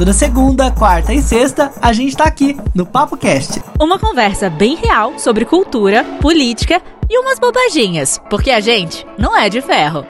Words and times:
Toda 0.00 0.14
segunda, 0.14 0.70
quarta 0.70 1.12
e 1.12 1.20
sexta, 1.20 1.70
a 1.78 1.92
gente 1.92 2.16
tá 2.16 2.24
aqui 2.24 2.56
no 2.74 2.86
Papo 2.86 3.18
Cast. 3.18 3.62
Uma 3.78 3.98
conversa 3.98 4.48
bem 4.48 4.74
real 4.74 5.18
sobre 5.18 5.44
cultura, 5.44 6.02
política 6.22 6.80
e 7.06 7.18
umas 7.18 7.38
bobaginhas, 7.38 8.18
porque 8.30 8.50
a 8.50 8.60
gente 8.60 9.06
não 9.18 9.36
é 9.36 9.50
de 9.50 9.60
ferro. 9.60 10.06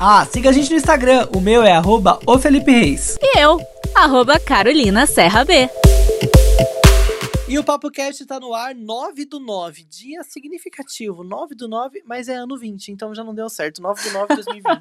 Ah, 0.00 0.26
siga 0.26 0.50
a 0.50 0.52
gente 0.52 0.70
no 0.70 0.76
Instagram, 0.76 1.28
o 1.36 1.40
meu 1.40 1.62
é 1.62 1.70
arroba 1.70 2.18
o 2.26 2.36
Felipe 2.36 2.72
Reis. 2.72 3.16
E 3.22 3.38
eu, 3.38 3.60
arroba 3.94 4.40
Carolina 4.40 5.06
Serra 5.06 5.44
B. 5.44 5.70
E 7.46 7.56
o 7.56 7.62
Papo 7.62 7.92
Cast 7.92 8.26
tá 8.26 8.40
no 8.40 8.52
ar 8.52 8.74
9 8.74 9.24
do 9.26 9.38
9, 9.38 9.84
dia 9.84 10.24
significativo, 10.24 11.22
9 11.22 11.54
do 11.54 11.68
9, 11.68 12.02
mas 12.04 12.28
é 12.28 12.34
ano 12.34 12.58
20, 12.58 12.88
então 12.88 13.14
já 13.14 13.22
não 13.22 13.36
deu 13.36 13.48
certo, 13.48 13.80
9 13.80 14.02
do 14.02 14.12
9 14.12 14.26
de 14.30 14.34
2020. 14.34 14.80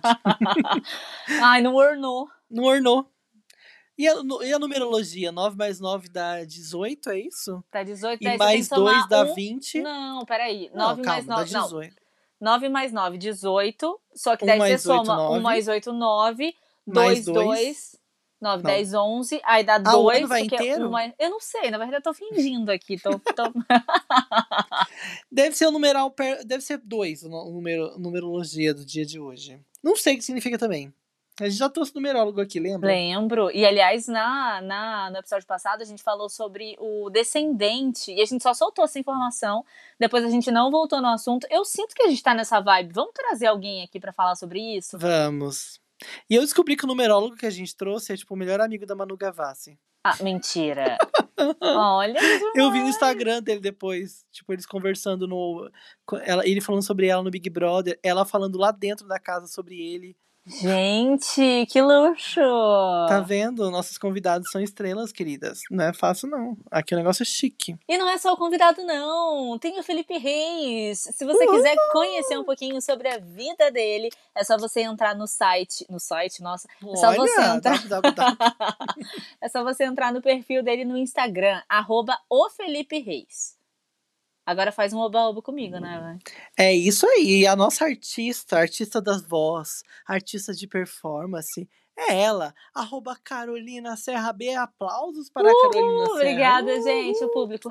Ai, 1.44 1.62
não 1.62 1.75
ornou. 1.75 2.28
Não 2.50 2.64
ornou. 2.66 3.12
E 3.98 4.07
a, 4.07 4.14
e 4.44 4.52
a 4.54 4.57
numerologia? 4.60 5.32
9 5.32 5.56
mais 5.56 5.79
9 5.79 6.10
dá 6.10 6.43
18, 6.43 7.10
é 7.11 7.20
isso? 7.20 7.64
Dá 7.71 7.83
18, 7.83 8.21
E 8.21 8.38
mais 8.38 8.68
você 8.68 8.75
tem 8.75 8.83
que 8.86 8.92
2 8.92 9.07
dá 9.10 9.24
um... 9.24 9.36
20. 9.36 9.82
Não, 9.82 10.25
peraí. 10.25 10.69
Não, 10.74 10.88
9 10.89 11.04
mais 11.04 11.25
calma, 11.25 11.42
9. 11.42 11.52
dá 11.54 11.60
Não, 11.60 11.66
18. 11.68 11.96
9 12.42 12.69
mais 12.69 12.92
9, 12.92 13.18
18. 13.18 14.00
Só 14.16 14.36
que 14.36 14.43
Um 14.43 14.47
daí 14.47 14.57
você 14.57 14.60
mais 14.60 14.86
oito, 14.88 15.06
soma 15.06 15.14
1 15.14 15.18
nove. 15.29 15.39
mais 15.42 15.68
8, 15.68 15.93
9. 15.93 16.54
Mais 16.86 17.25
2, 17.25 17.25
dois. 17.25 17.57
2. 17.60 18.04
9, 18.42 18.64
Não. 18.64 18.69
10, 18.71 18.93
11. 18.93 19.42
Aí 19.46 19.64
dá 19.64 19.75
Ah, 19.86 19.96
o 19.97 20.04
2. 20.04 20.18
ano 20.18 20.28
vai 20.28 20.41
porque 20.41 20.55
inteiro? 20.55 20.88
um 20.88 20.91
mais... 20.91 21.14
Eu 21.18 21.30
não 21.30 21.39
sei, 21.39 21.69
na 21.71 21.78
verdade 21.78 21.97
eu 21.97 22.02
tô 22.02 22.14
fingindo 22.14 22.69
aqui. 22.71 22.97
Tô, 23.00 23.11
tô... 23.19 23.44
Deve 25.32 25.55
ser 25.55 25.68
o 25.68 25.71
numeral, 25.71 26.10
per- 26.11 26.44
deve 26.46 26.64
ser 26.64 26.78
2 26.80 27.24
o 27.24 27.30
nu- 27.30 27.47
o 27.47 27.52
número, 27.54 27.97
numerologia 28.00 28.74
do 28.74 28.86
dia 28.86 29.05
de 29.05 29.19
hoje. 29.19 29.60
Não 29.83 29.96
sei 29.96 30.16
o 30.16 30.18
que 30.18 30.24
significa 30.24 30.57
também. 30.57 30.94
A 31.39 31.46
gente 31.46 31.57
já 31.57 31.68
trouxe 31.68 31.96
numerólogo 31.96 32.39
aqui, 32.39 32.59
lembra? 32.59 32.88
Lembro. 32.88 33.50
E, 33.52 33.66
aliás, 33.66 34.08
na, 34.08 34.61
na, 34.61 35.09
no 35.09 35.17
episódio 35.17 35.47
passado, 35.47 35.81
a 35.81 35.86
gente 35.86 36.03
falou 36.03 36.30
sobre 36.30 36.75
o 36.80 37.09
descendente. 37.09 38.11
E 38.13 38.21
a 38.21 38.25
gente 38.25 38.44
só 38.44 38.53
soltou 38.53 38.85
essa 38.85 38.99
informação. 38.99 39.66
Depois 39.99 40.23
a 40.23 40.30
gente 40.30 40.52
não 40.52 40.69
voltou 40.69 41.02
no 41.02 41.08
assunto. 41.08 41.47
Eu 41.49 41.66
sinto 41.66 41.95
que 41.95 42.03
a 42.03 42.08
gente 42.08 42.21
tá 42.21 42.35
nessa 42.35 42.59
vibe. 42.59 42.93
Vamos 42.93 43.13
trazer 43.13 43.47
alguém 43.47 43.83
aqui 43.83 43.99
pra 43.99 44.13
falar 44.13 44.35
sobre 44.35 44.59
isso? 44.77 44.97
Vamos. 44.97 45.81
E 46.30 46.35
eu 46.35 46.41
descobri 46.41 46.75
que 46.75 46.85
o 46.85 46.88
numerólogo 46.88 47.36
que 47.36 47.45
a 47.45 47.52
gente 47.52 47.75
trouxe 47.75 48.13
é 48.13 48.17
tipo 48.17 48.36
o 48.36 48.38
melhor 48.38 48.61
amigo 48.61 48.86
da 48.86 48.95
Manu 48.95 49.17
Gavassi. 49.17 49.80
Ah, 50.03 50.17
mentira. 50.21 50.97
Olha. 51.61 52.19
Eu 52.53 52.71
vi 52.71 52.81
no 52.81 52.89
Instagram 52.89 53.41
dele 53.41 53.61
depois, 53.61 54.25
tipo, 54.31 54.52
eles 54.52 54.65
conversando 54.65 55.27
no. 55.27 55.71
Ela, 56.23 56.45
ele 56.45 56.59
falando 56.59 56.83
sobre 56.83 57.08
ela 57.08 57.23
no 57.23 57.31
Big 57.31 57.49
Brother, 57.49 57.97
ela 58.03 58.25
falando 58.25 58.58
lá 58.58 58.71
dentro 58.71 59.08
da 59.08 59.17
casa 59.17 59.47
sobre 59.47 59.81
ele. 59.81 60.15
Gente, 60.45 61.66
que 61.67 61.81
luxo! 61.81 62.41
Tá 63.08 63.22
vendo? 63.22 63.72
Nossos 63.72 63.97
convidados 63.97 64.52
são 64.52 64.59
estrelas, 64.59 65.13
queridas. 65.13 65.61
Não 65.72 65.86
é 65.86 65.94
fácil, 65.94 66.27
não. 66.27 66.58
Aqui 66.69 66.94
o 66.94 66.97
negócio 66.97 67.23
é 67.23 67.25
chique. 67.25 67.77
E 67.88 67.97
não 67.97 68.09
é 68.09 68.17
só 68.17 68.33
o 68.33 68.38
convidado, 68.38 68.83
não. 68.83 69.58
Tem 69.58 69.80
o 69.80 69.83
Felipe 69.83 70.17
Reis. 70.17 70.99
Se 70.99 71.23
você 71.23 71.47
quiser 71.47 71.75
conhecer 71.94 72.38
um 72.38 72.44
pouquinho 72.44 72.81
sobre 72.81 73.08
a 73.08 73.19
vida 73.19 73.71
dele, 73.71 74.09
é 74.36 74.44
só 74.44 74.58
você 74.58 74.81
entrar 74.81 75.16
no 75.16 75.27
site. 75.27 75.86
No 75.89 75.99
site, 75.99 76.41
nossa. 76.41 76.67
É 76.91 76.95
só 76.97 77.14
você 77.14 77.39
Olha, 77.39 77.55
entrar. 77.55 77.88
www. 77.88 78.38
É 79.41 79.47
só 79.49 79.64
você 79.64 79.86
entrar 79.86 80.11
no 80.11 80.21
perfil 80.21 80.61
dele 80.61 80.83
no 80.83 80.97
Instagram, 80.97 81.61
arroba 81.69 82.17
o 82.30 82.49
Felipe 82.49 82.99
Reis. 82.99 83.55
Agora 84.45 84.72
faz 84.72 84.94
um 84.94 84.99
oba-oba 84.99 85.41
comigo, 85.41 85.80
né? 85.80 86.19
É 86.58 86.73
isso 86.73 87.08
aí. 87.08 87.47
A 87.47 87.55
nossa 87.55 87.86
artista, 87.86 88.58
artista 88.58 89.02
das 89.02 89.22
voz, 89.22 89.83
artista 90.05 90.53
de 90.53 90.67
performance, 90.67 91.67
é 91.97 92.22
ela. 92.22 92.53
Arroba 92.73 93.16
Carolina 93.23 93.95
Serra 93.95 94.33
B. 94.33 94.53
Aplausos 94.53 95.30
para 95.30 95.49
a 95.49 95.53
Carolina 95.53 96.05
Serra. 96.05 96.16
Obrigada, 96.16 96.81
gente, 96.81 97.23
o 97.23 97.30
público. 97.30 97.69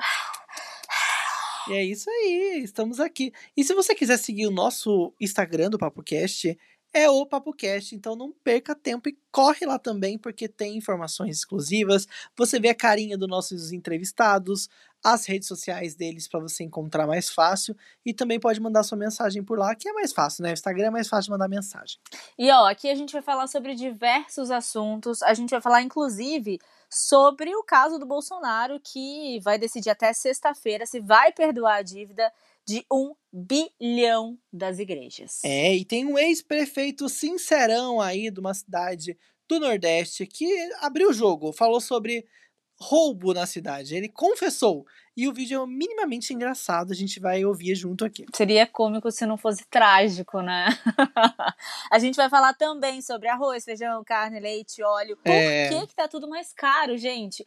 E 1.69 1.75
é 1.75 1.85
isso 1.85 2.11
aí, 2.11 2.61
estamos 2.65 2.99
aqui. 2.99 3.33
E 3.57 3.63
se 3.63 3.73
você 3.73 3.95
quiser 3.95 4.19
seguir 4.19 4.49
o 4.49 4.51
nosso 4.51 5.15
Instagram 5.21 5.71
do 5.71 5.79
PapoCast, 5.79 6.59
é 6.93 7.09
o 7.09 7.25
PapoCast, 7.25 7.95
então 7.95 8.15
não 8.15 8.33
perca 8.33 8.75
tempo 8.75 9.09
e 9.09 9.17
corre 9.31 9.65
lá 9.65 9.79
também, 9.79 10.19
porque 10.19 10.47
tem 10.47 10.77
informações 10.77 11.39
exclusivas. 11.39 12.07
Você 12.37 12.61
vê 12.61 12.69
a 12.69 12.75
carinha 12.75 13.17
dos 13.17 13.29
nossos 13.29 13.73
entrevistados, 13.73 14.69
as 15.03 15.27
redes 15.27 15.49
sociais 15.49 15.95
deles 15.95 16.29
para 16.29 16.41
você 16.41 16.63
encontrar 16.63 17.07
mais 17.07 17.31
fácil 17.31 17.77
e 18.05 18.13
também 18.13 18.39
pode 18.39 18.61
mandar 18.61 18.83
sua 18.83 18.97
mensagem 18.99 19.43
por 19.43 19.59
lá, 19.59 19.75
que 19.75 19.89
é 19.89 19.93
mais 19.93 20.13
fácil, 20.13 20.43
né? 20.43 20.51
O 20.51 20.53
Instagram 20.53 20.87
é 20.87 20.91
mais 20.91 21.09
fácil 21.09 21.25
de 21.25 21.31
mandar 21.31 21.49
mensagem. 21.49 21.99
E 22.39 22.51
ó, 22.51 22.69
aqui 22.69 22.89
a 22.89 22.95
gente 22.95 23.13
vai 23.13 23.23
falar 23.23 23.47
sobre 23.47 23.75
diversos 23.75 24.51
assuntos. 24.51 25.23
A 25.23 25.35
gente 25.35 25.51
vai 25.51 25.61
falar, 25.61 25.83
inclusive, 25.83 26.59
sobre 26.93 27.55
o 27.57 27.65
caso 27.65 27.99
do 27.99 28.05
Bolsonaro, 28.05 28.79
que 28.79 29.41
vai 29.41 29.59
decidir 29.59 29.89
até 29.89 30.13
sexta-feira 30.13 30.85
se 30.85 31.01
vai 31.01 31.33
perdoar 31.33 31.77
a 31.77 31.83
dívida 31.83 32.31
de 32.67 32.85
um 32.93 33.15
bilhão 33.33 34.39
das 34.53 34.79
igrejas. 34.79 35.43
É, 35.43 35.75
e 35.75 35.85
tem 35.85 36.05
um 36.05 36.19
ex-prefeito 36.19 37.09
sincerão 37.09 38.01
aí 38.01 38.31
de 38.31 38.39
uma 38.39 38.53
cidade 38.53 39.17
do 39.49 39.59
Nordeste 39.59 40.27
que 40.27 40.47
abriu 40.81 41.09
o 41.09 41.15
jogo, 41.15 41.53
falou 41.53 41.81
sobre 41.81 42.27
roubo 42.83 43.33
na 43.33 43.47
cidade. 43.47 43.95
Ele 43.95 44.09
confessou. 44.09 44.85
E 45.17 45.29
o 45.29 45.33
vídeo 45.33 45.63
é 45.63 45.67
minimamente 45.67 46.33
engraçado, 46.33 46.91
a 46.91 46.95
gente 46.95 47.21
vai 47.21 47.45
ouvir 47.45 47.75
junto 47.75 48.03
aqui. 48.03 48.25
Seria 48.35 48.67
cômico 48.67 49.11
se 49.11 49.27
não 49.27 49.37
fosse 49.37 49.63
trágico, 49.67 50.41
né? 50.41 50.67
a 51.93 51.99
gente 51.99 52.17
vai 52.17 52.31
falar 52.31 52.55
também 52.55 53.03
sobre 53.03 53.29
arroz, 53.29 53.63
feijão, 53.63 54.03
carne, 54.03 54.41
leite, 54.41 54.83
óleo. 54.83 55.19
Por 55.23 55.31
É. 55.31 55.69
que, 55.69 55.87
que 55.89 55.95
tá 55.95 56.09
tudo 56.09 56.27
mais 56.29 56.53
caro, 56.55 56.97
gente? 56.97 57.47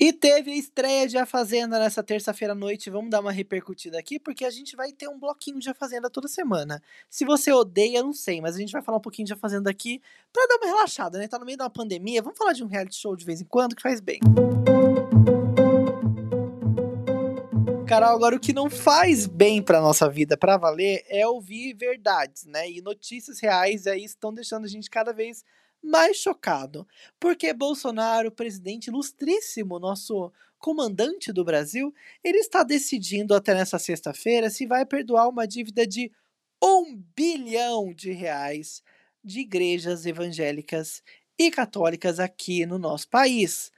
E 0.00 0.12
teve 0.12 0.50
a 0.50 0.56
estreia 0.56 1.06
de 1.06 1.16
A 1.16 1.24
Fazenda 1.24 1.78
nessa 1.78 2.02
terça-feira 2.02 2.52
à 2.52 2.56
noite. 2.56 2.90
Vamos 2.90 3.10
dar 3.10 3.20
uma 3.20 3.30
repercutida 3.30 3.98
aqui, 3.98 4.18
porque 4.18 4.44
a 4.44 4.50
gente 4.50 4.74
vai 4.74 4.90
ter 4.92 5.08
um 5.08 5.18
bloquinho 5.18 5.60
de 5.60 5.70
A 5.70 5.74
Fazenda 5.74 6.10
toda 6.10 6.26
semana. 6.26 6.82
Se 7.08 7.24
você 7.24 7.52
odeia, 7.52 8.02
não 8.02 8.12
sei, 8.12 8.40
mas 8.40 8.56
a 8.56 8.58
gente 8.58 8.72
vai 8.72 8.82
falar 8.82 8.98
um 8.98 9.02
pouquinho 9.02 9.26
de 9.26 9.32
A 9.32 9.36
Fazenda 9.36 9.70
aqui 9.70 10.02
pra 10.32 10.46
dar 10.46 10.56
uma 10.56 10.66
relaxada, 10.66 11.18
né? 11.18 11.28
Tá 11.28 11.38
no 11.38 11.44
meio 11.44 11.58
uma 11.58 11.70
pandemia. 11.70 12.22
Vamos 12.22 12.38
falar 12.38 12.52
de 12.52 12.64
um 12.64 12.66
reality 12.66 12.96
show 12.96 13.14
de 13.14 13.24
vez 13.24 13.40
em 13.40 13.44
quando 13.44 13.76
que 13.76 13.82
faz 13.82 14.00
bem. 14.00 14.18
Carol, 17.86 18.16
agora 18.16 18.34
o 18.34 18.40
que 18.40 18.54
não 18.54 18.70
faz 18.70 19.26
bem 19.26 19.62
pra 19.62 19.78
nossa 19.78 20.08
vida, 20.08 20.34
pra 20.34 20.56
valer, 20.56 21.04
é 21.08 21.28
ouvir 21.28 21.74
verdades, 21.74 22.46
né? 22.46 22.70
E 22.70 22.80
notícias 22.80 23.38
reais 23.38 23.86
aí 23.86 24.02
estão 24.02 24.32
deixando 24.32 24.64
a 24.64 24.68
gente 24.68 24.88
cada 24.88 25.12
vez 25.12 25.44
mais 25.82 26.16
chocado. 26.16 26.86
Porque 27.18 27.52
Bolsonaro, 27.52 28.30
presidente 28.30 28.86
ilustríssimo, 28.86 29.78
nosso 29.78 30.32
comandante 30.58 31.32
do 31.32 31.44
Brasil, 31.44 31.92
ele 32.22 32.38
está 32.38 32.62
decidindo 32.62 33.34
até 33.34 33.52
nessa 33.52 33.78
sexta-feira 33.78 34.48
se 34.48 34.66
vai 34.66 34.86
perdoar 34.86 35.28
uma 35.28 35.46
dívida 35.46 35.86
de 35.86 36.12
um 36.62 36.96
bilhão 37.16 37.92
de 37.92 38.12
reais 38.12 38.82
de 39.24 39.40
igrejas 39.40 40.06
evangélicas 40.06 41.02
e 41.38 41.50
católicas 41.50 42.20
aqui 42.20 42.64
no 42.64 42.78
nosso 42.78 43.08
país. 43.08 43.72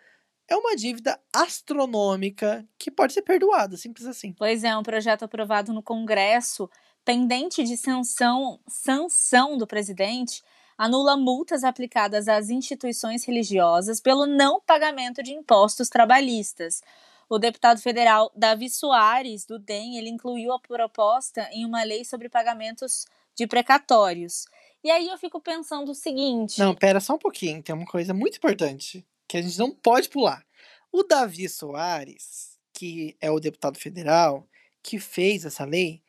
É 0.46 0.54
uma 0.56 0.76
dívida 0.76 1.18
astronômica 1.32 2.66
que 2.78 2.90
pode 2.90 3.14
ser 3.14 3.22
perdoada, 3.22 3.76
simples 3.76 4.06
assim. 4.06 4.34
Pois 4.34 4.62
é, 4.62 4.76
um 4.76 4.82
projeto 4.82 5.24
aprovado 5.24 5.72
no 5.72 5.82
Congresso, 5.82 6.68
pendente 7.02 7.64
de 7.64 7.76
sanção, 7.76 8.60
sanção 8.68 9.56
do 9.56 9.66
presidente, 9.66 10.42
anula 10.76 11.16
multas 11.16 11.64
aplicadas 11.64 12.28
às 12.28 12.50
instituições 12.50 13.24
religiosas 13.24 14.00
pelo 14.00 14.26
não 14.26 14.60
pagamento 14.60 15.22
de 15.22 15.32
impostos 15.32 15.88
trabalhistas. 15.88 16.82
O 17.28 17.38
deputado 17.38 17.80
federal 17.80 18.30
Davi 18.36 18.68
Soares, 18.68 19.46
do 19.46 19.58
DEM, 19.58 19.96
ele 19.96 20.10
incluiu 20.10 20.52
a 20.52 20.58
proposta 20.60 21.48
em 21.52 21.64
uma 21.64 21.82
lei 21.82 22.04
sobre 22.04 22.28
pagamentos 22.28 23.06
de 23.34 23.46
precatórios. 23.46 24.46
E 24.82 24.90
aí 24.90 25.08
eu 25.08 25.16
fico 25.16 25.40
pensando 25.40 25.92
o 25.92 25.94
seguinte: 25.94 26.58
Não, 26.58 26.74
pera 26.74 27.00
só 27.00 27.14
um 27.14 27.18
pouquinho, 27.18 27.62
tem 27.62 27.74
uma 27.74 27.86
coisa 27.86 28.12
muito 28.12 28.36
importante 28.36 29.04
que 29.26 29.38
a 29.38 29.42
gente 29.42 29.58
não 29.58 29.70
pode 29.70 30.08
pular. 30.08 30.44
O 30.92 31.02
Davi 31.02 31.48
Soares, 31.48 32.58
que 32.72 33.16
é 33.20 33.30
o 33.30 33.40
deputado 33.40 33.78
federal 33.78 34.46
que 34.82 34.98
fez 35.00 35.46
essa 35.46 35.64
lei, 35.64 36.02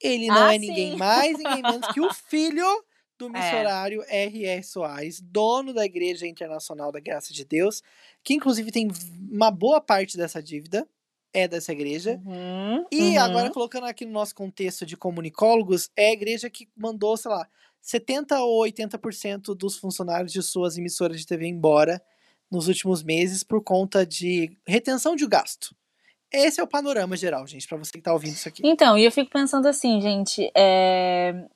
ele 0.00 0.28
não 0.28 0.44
Ah, 0.44 0.54
é 0.54 0.58
ninguém 0.58 0.92
sim. 0.92 0.96
mais, 0.96 1.36
ninguém 1.36 1.62
menos 1.62 1.86
que 1.88 2.00
o 2.00 2.10
filho 2.14 2.84
do 3.28 3.36
É. 3.36 3.40
missionário 3.40 4.02
R.R. 4.08 4.62
Soares, 4.62 5.20
dono 5.20 5.72
da 5.72 5.84
Igreja 5.84 6.26
Internacional 6.26 6.90
da 6.90 7.00
Graça 7.00 7.32
de 7.32 7.44
Deus, 7.44 7.82
que 8.22 8.34
inclusive 8.34 8.70
tem 8.70 8.88
uma 9.30 9.50
boa 9.50 9.80
parte 9.80 10.16
dessa 10.16 10.42
dívida, 10.42 10.86
é 11.32 11.48
dessa 11.48 11.72
igreja. 11.72 12.20
Uhum, 12.26 12.84
E 12.90 13.00
uhum. 13.16 13.20
agora, 13.20 13.50
colocando 13.50 13.86
aqui 13.86 14.04
no 14.04 14.12
nosso 14.12 14.34
contexto 14.34 14.84
de 14.84 14.96
comunicólogos, 14.96 15.90
é 15.96 16.08
a 16.08 16.12
igreja 16.12 16.50
que 16.50 16.68
mandou, 16.76 17.16
sei 17.16 17.30
lá, 17.30 17.48
70 17.80 18.38
ou 18.42 18.62
80% 18.64 19.54
dos 19.56 19.76
funcionários 19.76 20.32
de 20.32 20.42
suas 20.42 20.76
emissoras 20.76 21.18
de 21.18 21.26
TV 21.26 21.46
embora 21.46 22.02
nos 22.50 22.68
últimos 22.68 23.02
meses 23.02 23.42
por 23.42 23.62
conta 23.62 24.04
de 24.04 24.56
retenção 24.66 25.16
de 25.16 25.26
gasto. 25.26 25.74
Esse 26.30 26.60
é 26.60 26.62
o 26.62 26.66
panorama 26.66 27.16
geral, 27.16 27.46
gente, 27.46 27.66
pra 27.66 27.76
você 27.76 27.92
que 27.92 28.00
tá 28.00 28.12
ouvindo 28.12 28.34
isso 28.34 28.48
aqui. 28.48 28.62
Então, 28.64 28.96
e 28.96 29.04
eu 29.04 29.10
fico 29.12 29.30
pensando 29.30 29.66
assim, 29.66 30.00
gente, 30.00 30.50
é, 30.56 31.46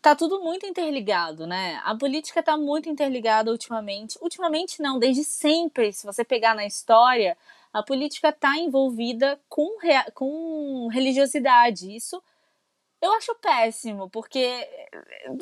tá 0.00 0.14
tudo 0.14 0.40
muito 0.40 0.66
interligado, 0.66 1.46
né? 1.46 1.80
A 1.84 1.94
política 1.94 2.42
tá 2.42 2.56
muito 2.56 2.88
interligada 2.88 3.50
ultimamente. 3.50 4.18
Ultimamente 4.20 4.80
não, 4.80 4.98
desde 4.98 5.24
sempre. 5.24 5.92
Se 5.92 6.06
você 6.06 6.24
pegar 6.24 6.54
na 6.54 6.66
história, 6.66 7.36
a 7.72 7.82
política 7.82 8.32
tá 8.32 8.56
envolvida 8.56 9.40
com, 9.48 9.68
com 10.14 10.88
religiosidade. 10.88 11.94
Isso 11.94 12.22
eu 13.00 13.12
acho 13.12 13.34
péssimo, 13.36 14.08
porque 14.10 14.68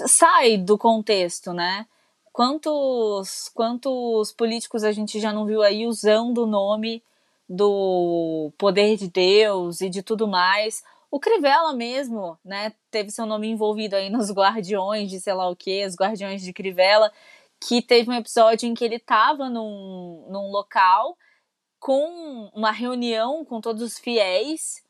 sai 0.07 0.57
do 0.57 0.77
contexto, 0.77 1.53
né? 1.53 1.87
Quantos, 2.33 3.49
quantos 3.55 4.33
políticos 4.33 4.83
a 4.83 4.91
gente 4.93 5.21
já 5.21 5.33
não 5.33 5.47
viu 5.47 5.63
aí 5.63 5.87
usando 5.87 6.39
o 6.39 6.47
nome 6.47 7.03
do 7.49 8.51
poder 8.59 8.97
de 8.97 9.09
Deus 9.09 9.81
e 9.81 9.89
de 9.89 10.03
tudo 10.03 10.27
mais 10.27 10.83
o 11.15 11.21
Crivella 11.21 11.73
mesmo, 11.73 12.37
né, 12.45 12.73
teve 12.91 13.09
seu 13.13 13.25
nome 13.25 13.47
envolvido 13.47 13.95
aí 13.95 14.11
nos 14.11 14.33
Guardiões 14.33 15.09
de 15.09 15.21
sei 15.21 15.33
lá 15.33 15.49
o 15.49 15.55
que, 15.55 15.87
os 15.87 15.95
Guardiões 15.95 16.43
de 16.43 16.53
Crivella, 16.53 17.13
que 17.61 17.81
teve 17.81 18.11
um 18.11 18.15
episódio 18.15 18.69
em 18.69 18.75
que 18.75 18.85
ele 18.85 18.97
estava 18.97 19.49
num, 19.49 20.27
num 20.29 20.51
local 20.51 21.17
com 21.79 22.51
uma 22.53 22.73
reunião 22.73 23.45
com 23.45 23.61
todos 23.61 23.81
os 23.81 23.97
fiéis, 23.97 24.83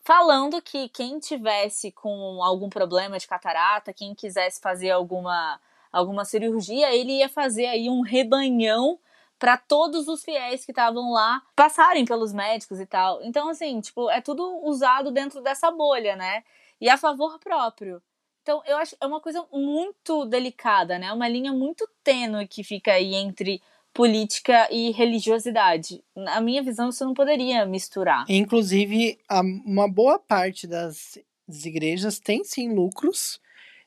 falando 0.00 0.62
que 0.62 0.88
quem 0.88 1.18
tivesse 1.18 1.92
com 1.92 2.42
algum 2.42 2.70
problema 2.70 3.18
de 3.18 3.28
catarata, 3.28 3.92
quem 3.92 4.14
quisesse 4.14 4.58
fazer 4.62 4.92
alguma, 4.92 5.60
alguma 5.92 6.24
cirurgia, 6.24 6.90
ele 6.96 7.18
ia 7.18 7.28
fazer 7.28 7.66
aí 7.66 7.90
um 7.90 8.00
rebanhão 8.00 8.98
para 9.38 9.56
todos 9.56 10.08
os 10.08 10.22
fiéis 10.22 10.64
que 10.64 10.72
estavam 10.72 11.12
lá 11.12 11.42
passarem 11.54 12.04
pelos 12.04 12.32
médicos 12.32 12.80
e 12.80 12.86
tal. 12.86 13.22
Então, 13.22 13.48
assim, 13.48 13.80
tipo, 13.80 14.08
é 14.10 14.20
tudo 14.20 14.60
usado 14.64 15.10
dentro 15.10 15.42
dessa 15.42 15.70
bolha, 15.70 16.16
né? 16.16 16.42
E 16.80 16.88
a 16.88 16.96
favor 16.96 17.38
próprio. 17.38 18.02
Então, 18.42 18.62
eu 18.66 18.76
acho 18.76 18.96
é 19.00 19.06
uma 19.06 19.20
coisa 19.20 19.44
muito 19.52 20.24
delicada, 20.24 20.98
né? 20.98 21.12
Uma 21.12 21.28
linha 21.28 21.52
muito 21.52 21.88
tênue 22.04 22.46
que 22.46 22.62
fica 22.62 22.92
aí 22.92 23.14
entre 23.14 23.60
política 23.92 24.68
e 24.70 24.90
religiosidade. 24.92 26.04
Na 26.14 26.40
minha 26.40 26.62
visão, 26.62 26.90
isso 26.90 27.04
não 27.04 27.14
poderia 27.14 27.64
misturar. 27.66 28.24
Inclusive, 28.28 29.18
uma 29.64 29.88
boa 29.88 30.18
parte 30.18 30.66
das 30.66 31.18
igrejas 31.64 32.20
tem 32.20 32.44
sim 32.44 32.74
lucros 32.74 33.40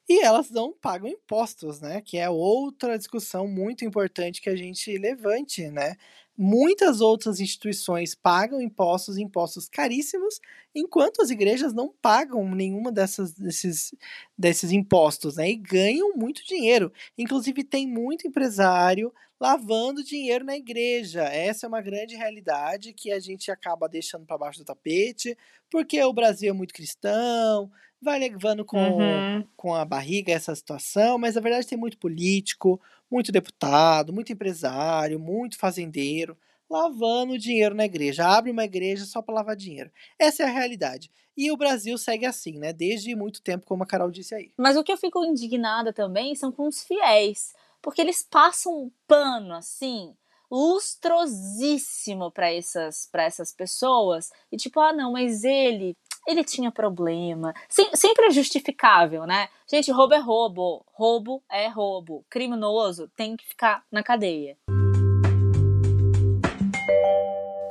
e 0.09 0.21
elas 0.21 0.49
não 0.49 0.73
pagam 0.73 1.07
impostos, 1.07 1.79
né? 1.79 2.01
Que 2.01 2.17
é 2.17 2.27
outra 2.29 2.97
discussão 2.97 3.47
muito 3.47 3.85
importante 3.85 4.41
que 4.41 4.49
a 4.49 4.55
gente 4.55 4.97
levante, 4.97 5.69
né? 5.69 5.95
Muitas 6.35 6.99
outras 7.01 7.39
instituições 7.39 8.15
pagam 8.15 8.61
impostos, 8.61 9.17
impostos 9.17 9.69
caríssimos, 9.69 10.39
enquanto 10.73 11.21
as 11.21 11.29
igrejas 11.29 11.73
não 11.73 11.93
pagam 12.01 12.49
nenhuma 12.55 12.91
dessas, 12.91 13.33
desses, 13.33 13.93
desses 14.37 14.71
impostos, 14.71 15.35
né? 15.35 15.49
E 15.51 15.55
ganham 15.55 16.15
muito 16.15 16.43
dinheiro. 16.45 16.91
Inclusive, 17.17 17.63
tem 17.63 17.85
muito 17.87 18.27
empresário 18.27 19.13
lavando 19.39 20.03
dinheiro 20.03 20.43
na 20.43 20.57
igreja. 20.57 21.23
Essa 21.23 21.65
é 21.65 21.69
uma 21.69 21.81
grande 21.81 22.15
realidade 22.15 22.93
que 22.93 23.11
a 23.11 23.19
gente 23.19 23.51
acaba 23.51 23.87
deixando 23.87 24.25
para 24.25 24.37
baixo 24.37 24.59
do 24.59 24.65
tapete, 24.65 25.37
porque 25.69 26.01
o 26.03 26.13
Brasil 26.13 26.49
é 26.49 26.53
muito 26.53 26.73
cristão, 26.73 27.69
vai 28.01 28.19
levando 28.19 28.63
com, 28.63 28.77
uhum. 28.77 29.45
com 29.55 29.75
a 29.75 29.83
barriga 29.83 30.31
essa 30.31 30.55
situação, 30.55 31.17
mas 31.17 31.35
na 31.35 31.41
verdade 31.41 31.67
tem 31.67 31.77
muito 31.77 31.97
político, 31.97 32.79
muito 33.09 33.31
deputado, 33.31 34.13
muito 34.13 34.31
empresário, 34.31 35.19
muito 35.19 35.57
fazendeiro 35.57 36.37
lavando 36.69 37.37
dinheiro 37.37 37.73
na 37.73 37.85
igreja. 37.85 38.27
Abre 38.27 38.51
uma 38.51 38.63
igreja 38.63 39.05
só 39.05 39.21
para 39.21 39.35
lavar 39.35 39.55
dinheiro. 39.55 39.91
Essa 40.19 40.43
é 40.43 40.45
a 40.45 40.51
realidade. 40.51 41.09
E 41.35 41.51
o 41.51 41.57
Brasil 41.57 41.97
segue 41.97 42.25
assim, 42.25 42.59
né? 42.59 42.71
Desde 42.71 43.15
muito 43.15 43.41
tempo, 43.41 43.65
como 43.65 43.83
a 43.83 43.87
Carol 43.87 44.11
disse 44.11 44.35
aí. 44.35 44.51
Mas 44.55 44.77
o 44.77 44.83
que 44.83 44.91
eu 44.91 44.97
fico 44.97 45.23
indignada 45.25 45.91
também 45.91 46.35
são 46.35 46.51
com 46.51 46.67
os 46.67 46.83
fiéis, 46.83 47.53
porque 47.81 48.01
eles 48.01 48.23
passam 48.29 48.83
um 48.83 48.91
pano 49.07 49.53
assim 49.53 50.13
lustrosíssimo 50.51 52.31
para 52.31 52.51
essas 52.51 53.07
para 53.11 53.23
essas 53.23 53.53
pessoas 53.53 54.31
e 54.51 54.57
tipo 54.57 54.79
ah 54.79 54.91
não 54.91 55.11
mas 55.11 55.43
ele 55.43 55.95
ele 56.29 56.43
tinha 56.43 56.71
problema. 56.71 57.55
sempre 57.95 58.27
é 58.27 58.31
justificável, 58.31 59.25
né? 59.25 59.49
Gente, 59.67 59.91
roubo 59.91 60.13
é 60.13 60.19
roubo, 60.19 60.85
roubo 60.93 61.43
é 61.51 61.67
roubo. 61.67 62.23
Criminoso 62.29 63.09
tem 63.15 63.35
que 63.35 63.47
ficar 63.47 63.83
na 63.91 64.03
cadeia. 64.03 64.55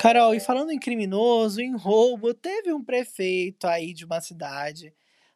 Carol, 0.00 0.34
e 0.34 0.40
falando 0.40 0.72
em 0.72 0.78
criminoso, 0.78 1.60
em 1.60 1.76
roubo, 1.76 2.34
teve 2.34 2.72
um 2.72 2.82
prefeito 2.82 3.66
aí 3.66 3.92
de 3.92 4.04
uma 4.04 4.20
cidade 4.20 4.92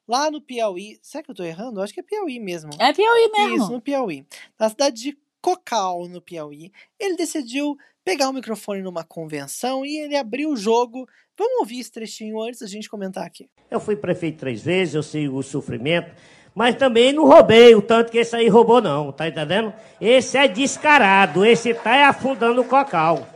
lá 0.07 0.29
no 0.29 0.41
Piauí. 0.41 0.99
Será 1.01 1.23
que 1.23 1.31
eu 1.31 1.35
tô 1.35 1.45
errando? 1.45 1.81
Acho 1.81 1.95
que 1.95 2.01
é 2.01 2.03
Piauí 2.03 2.41
mesmo. 2.41 2.71
É 2.81 2.93
Piauí 2.93 3.31
mesmo. 3.31 3.57
Isso, 3.57 3.73
no 3.73 3.81
Piauí. 3.81 4.27
Na 4.59 4.69
cidade 4.69 5.01
de 5.01 5.19
Cocal, 5.41 6.09
no 6.09 6.21
Piauí. 6.21 6.73
Ele 6.99 7.17
decidiu 7.17 7.77
pegar 8.05 8.29
o 8.29 8.33
microfone 8.33 8.83
numa 8.83 9.05
convenção 9.05 9.85
e 9.85 9.97
ele 9.99 10.17
abriu 10.17 10.51
o 10.51 10.57
jogo 10.57 11.09
Vamos 11.43 11.59
ouvir 11.59 11.81
esse 11.81 11.91
trechinho 11.91 12.41
antes 12.41 12.61
da 12.61 12.69
gente 12.69 12.89
comentar 12.89 13.27
aqui. 13.27 13.51
Eu 13.69 13.81
fui 13.81 13.97
prefeito 13.97 14.39
três 14.39 14.63
vezes, 14.63 14.95
eu 14.95 15.03
sei 15.03 15.29
o 15.29 15.43
sofrimento, 15.43 16.13
mas 16.55 16.77
também 16.77 17.13
não 17.13 17.27
roubei 17.27 17.75
o 17.75 17.83
tanto 17.83 18.13
que 18.13 18.19
esse 18.19 18.37
aí 18.37 18.47
roubou, 18.47 18.81
não, 18.81 19.11
tá 19.11 19.27
entendendo? 19.27 19.75
Esse 20.01 20.39
é 20.39 20.47
descarado, 20.47 21.45
esse 21.45 21.75
tá 21.75 22.09
afundando 22.09 22.61
o 22.61 22.65
cocal. 22.65 23.27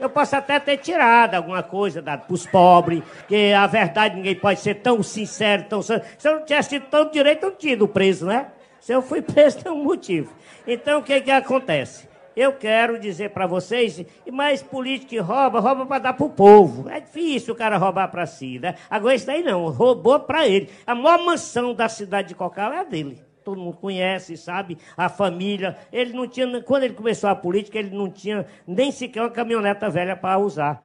Eu 0.00 0.10
posso 0.10 0.34
até 0.34 0.58
ter 0.58 0.78
tirado 0.78 1.36
alguma 1.36 1.62
coisa 1.62 2.02
dado 2.02 2.26
para 2.26 2.34
os 2.34 2.44
pobres, 2.44 3.04
que 3.28 3.52
a 3.52 3.68
verdade 3.68 4.16
ninguém 4.16 4.34
pode 4.34 4.58
ser 4.58 4.74
tão 4.74 5.00
sincero, 5.00 5.66
tão 5.68 5.80
Se 5.80 5.94
eu 6.24 6.40
não 6.40 6.44
tivesse 6.44 6.70
tido 6.70 6.86
tanto 6.90 7.12
direito, 7.12 7.44
eu 7.44 7.50
não 7.50 7.56
tinha 7.56 7.74
ido 7.74 7.86
preso, 7.86 8.26
né? 8.26 8.48
Se 8.80 8.92
eu 8.92 9.00
fui 9.00 9.22
preso, 9.22 9.62
tem 9.62 9.70
um 9.70 9.84
motivo. 9.84 10.32
Então, 10.66 10.98
o 10.98 11.04
que 11.04 11.20
que 11.20 11.30
acontece? 11.30 12.08
Eu 12.36 12.52
quero 12.52 12.98
dizer 12.98 13.30
para 13.30 13.46
vocês, 13.46 14.04
mas 14.32 14.62
político 14.62 15.10
que 15.10 15.18
rouba, 15.18 15.60
rouba 15.60 15.86
para 15.86 15.98
dar 16.00 16.12
para 16.14 16.26
o 16.26 16.30
povo. 16.30 16.88
É 16.88 17.00
difícil 17.00 17.54
o 17.54 17.56
cara 17.56 17.76
roubar 17.76 18.08
para 18.08 18.26
si, 18.26 18.58
né? 18.58 18.74
Agora 18.90 19.14
isso 19.14 19.26
daí 19.26 19.42
não, 19.42 19.68
roubou 19.70 20.18
para 20.18 20.46
ele. 20.46 20.68
A 20.84 20.94
maior 20.94 21.24
mansão 21.24 21.72
da 21.72 21.88
cidade 21.88 22.28
de 22.28 22.34
Cocal 22.34 22.72
é 22.72 22.80
a 22.80 22.84
dele. 22.84 23.22
Todo 23.44 23.60
mundo 23.60 23.76
conhece, 23.76 24.36
sabe? 24.36 24.78
A 24.96 25.08
família. 25.08 25.78
Ele 25.92 26.12
não 26.12 26.26
tinha, 26.26 26.60
quando 26.62 26.84
ele 26.84 26.94
começou 26.94 27.30
a 27.30 27.36
política, 27.36 27.78
ele 27.78 27.96
não 27.96 28.10
tinha 28.10 28.46
nem 28.66 28.90
sequer 28.90 29.20
uma 29.20 29.30
caminhoneta 29.30 29.88
velha 29.88 30.16
para 30.16 30.38
usar. 30.38 30.82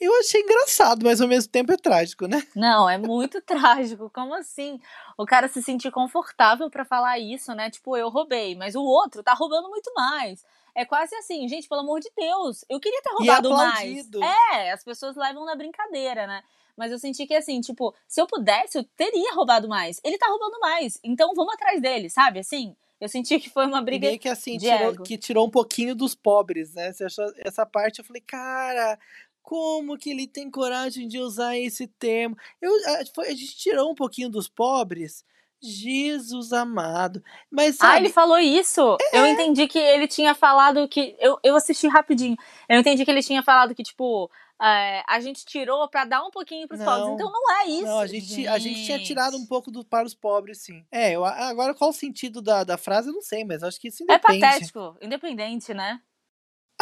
Eu 0.00 0.12
achei 0.18 0.40
engraçado, 0.40 1.04
mas 1.04 1.20
ao 1.20 1.28
mesmo 1.28 1.50
tempo 1.50 1.72
é 1.72 1.76
trágico, 1.76 2.26
né? 2.26 2.42
Não, 2.56 2.88
é 2.88 2.98
muito 2.98 3.40
trágico. 3.46 4.10
Como 4.10 4.34
assim? 4.34 4.80
O 5.16 5.24
cara 5.24 5.48
se 5.48 5.62
sentir 5.62 5.90
confortável 5.90 6.68
para 6.70 6.84
falar 6.84 7.18
isso, 7.18 7.54
né? 7.54 7.70
Tipo, 7.70 7.96
eu 7.96 8.08
roubei, 8.08 8.54
mas 8.54 8.74
o 8.74 8.82
outro 8.82 9.22
tá 9.22 9.32
roubando 9.32 9.68
muito 9.68 9.92
mais. 9.94 10.44
É 10.74 10.84
quase 10.84 11.14
assim, 11.16 11.46
gente, 11.48 11.68
pelo 11.68 11.82
amor 11.82 12.00
de 12.00 12.10
Deus, 12.16 12.64
eu 12.68 12.80
queria 12.80 13.02
ter 13.02 13.10
roubado 13.10 13.50
mais. 13.50 14.08
É, 14.52 14.72
as 14.72 14.82
pessoas 14.82 15.16
levam 15.16 15.44
na 15.44 15.54
brincadeira, 15.54 16.26
né? 16.26 16.42
Mas 16.76 16.90
eu 16.90 16.98
senti 16.98 17.26
que 17.26 17.34
assim, 17.34 17.60
tipo, 17.60 17.94
se 18.08 18.20
eu 18.20 18.26
pudesse, 18.26 18.78
eu 18.78 18.84
teria 18.96 19.34
roubado 19.34 19.68
mais. 19.68 20.00
Ele 20.02 20.16
tá 20.16 20.26
roubando 20.28 20.58
mais, 20.60 20.98
então 21.04 21.34
vamos 21.34 21.54
atrás 21.54 21.80
dele, 21.82 22.08
sabe? 22.08 22.38
Assim, 22.38 22.74
eu 22.98 23.08
senti 23.08 23.38
que 23.38 23.50
foi 23.50 23.66
uma 23.66 23.82
briga. 23.82 24.06
E 24.06 24.10
meio 24.10 24.20
que 24.20 24.28
assim, 24.28 24.56
tirou, 24.56 25.02
que 25.02 25.18
tirou 25.18 25.46
um 25.46 25.50
pouquinho 25.50 25.94
dos 25.94 26.14
pobres, 26.14 26.72
né? 26.74 26.92
essa 27.38 27.66
parte, 27.66 27.98
eu 27.98 28.04
falei, 28.04 28.22
cara, 28.22 28.98
como 29.42 29.98
que 29.98 30.10
ele 30.10 30.26
tem 30.26 30.50
coragem 30.50 31.06
de 31.06 31.18
usar 31.18 31.58
esse 31.58 31.86
termo? 31.86 32.36
Eu, 32.60 32.72
a 32.86 33.30
gente 33.30 33.56
tirou 33.56 33.90
um 33.90 33.94
pouquinho 33.94 34.30
dos 34.30 34.48
pobres 34.48 35.24
Jesus 35.62 36.52
amado. 36.52 37.22
Mas 37.50 37.76
sabe, 37.76 37.92
Ah, 37.92 37.96
ele 37.98 38.08
falou 38.08 38.38
isso? 38.38 38.96
É. 39.12 39.18
Eu 39.18 39.26
entendi 39.26 39.68
que 39.68 39.78
ele 39.78 40.08
tinha 40.08 40.34
falado 40.34 40.88
que. 40.88 41.16
Eu, 41.20 41.38
eu 41.42 41.54
assisti 41.54 41.86
rapidinho. 41.86 42.36
Eu 42.68 42.80
entendi 42.80 43.04
que 43.04 43.10
ele 43.10 43.22
tinha 43.22 43.42
falado 43.42 43.74
que, 43.74 43.82
tipo, 43.82 44.30
é, 44.60 45.02
a 45.08 45.20
gente 45.20 45.44
tirou 45.44 45.88
para 45.88 46.04
dar 46.04 46.22
um 46.22 46.30
pouquinho 46.30 46.68
pros 46.68 46.80
não, 46.80 46.86
pobres. 46.86 47.14
Então 47.14 47.32
não 47.32 47.60
é 47.60 47.66
isso. 47.66 47.84
Não, 47.84 47.98
a 47.98 48.06
gente, 48.06 48.26
gente. 48.26 48.48
a 48.48 48.58
gente 48.58 48.84
tinha 48.84 49.02
tirado 49.02 49.36
um 49.36 49.46
pouco 49.46 49.70
do, 49.70 49.84
para 49.84 50.06
os 50.06 50.14
pobres, 50.14 50.58
sim. 50.58 50.84
É, 50.90 51.12
eu, 51.12 51.24
agora 51.24 51.74
qual 51.74 51.90
o 51.90 51.92
sentido 51.92 52.40
da, 52.40 52.62
da 52.62 52.78
frase, 52.78 53.08
eu 53.08 53.14
não 53.14 53.22
sei, 53.22 53.44
mas 53.44 53.62
acho 53.62 53.80
que 53.80 53.88
isso 53.88 54.02
é 54.02 54.04
independe. 54.04 54.44
É 54.44 54.48
patético, 54.48 54.96
independente, 55.02 55.74
né? 55.74 56.00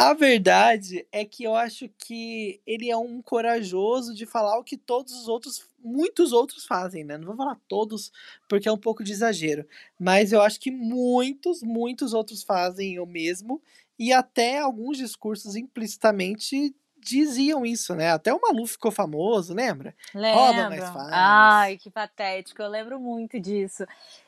A 0.01 0.13
verdade 0.15 1.05
é 1.11 1.23
que 1.23 1.43
eu 1.43 1.55
acho 1.55 1.87
que 1.95 2.59
ele 2.65 2.89
é 2.89 2.97
um 2.97 3.21
corajoso 3.21 4.15
de 4.15 4.25
falar 4.25 4.57
o 4.57 4.63
que 4.63 4.75
todos 4.75 5.13
os 5.13 5.27
outros, 5.27 5.69
muitos 5.77 6.31
outros 6.31 6.65
fazem, 6.65 7.03
né? 7.03 7.19
Não 7.19 7.27
vou 7.27 7.35
falar 7.35 7.55
todos, 7.67 8.11
porque 8.49 8.67
é 8.67 8.71
um 8.71 8.79
pouco 8.79 9.03
de 9.03 9.11
exagero. 9.11 9.63
Mas 9.99 10.31
eu 10.31 10.41
acho 10.41 10.59
que 10.59 10.71
muitos, 10.71 11.61
muitos 11.61 12.15
outros 12.15 12.41
fazem 12.41 12.99
o 12.99 13.05
mesmo. 13.05 13.61
E 13.99 14.11
até 14.11 14.57
alguns 14.57 14.97
discursos 14.97 15.55
implicitamente 15.55 16.73
diziam 16.97 17.63
isso, 17.63 17.93
né? 17.93 18.09
Até 18.11 18.33
o 18.33 18.41
Maluf 18.41 18.71
ficou 18.73 18.91
famoso, 18.91 19.53
lembra? 19.53 19.95
Lembro. 20.15 20.39
Rouba 20.39 20.69
mais 20.69 20.83
faz. 20.83 21.09
Ai, 21.11 21.77
que 21.77 21.91
patético. 21.91 22.59
Eu 22.59 22.69
lembro 22.69 22.99
muito 22.99 23.39
disso. 23.39 23.85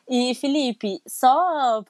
E, 0.08 0.36
Felipe, 0.36 1.02
só 1.08 1.84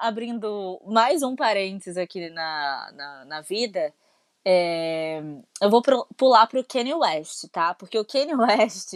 abrindo 0.00 0.80
mais 0.86 1.22
um 1.22 1.36
parênteses 1.36 1.96
aqui 1.96 2.30
na, 2.30 2.90
na, 2.92 3.24
na 3.26 3.40
vida, 3.42 3.92
é, 4.44 5.22
eu 5.60 5.70
vou 5.70 5.82
pro, 5.82 6.06
pular 6.16 6.46
pro 6.46 6.64
Kanye 6.64 6.94
West, 6.94 7.44
tá? 7.52 7.74
Porque 7.74 7.98
o 7.98 8.04
Kanye 8.04 8.34
West, 8.34 8.94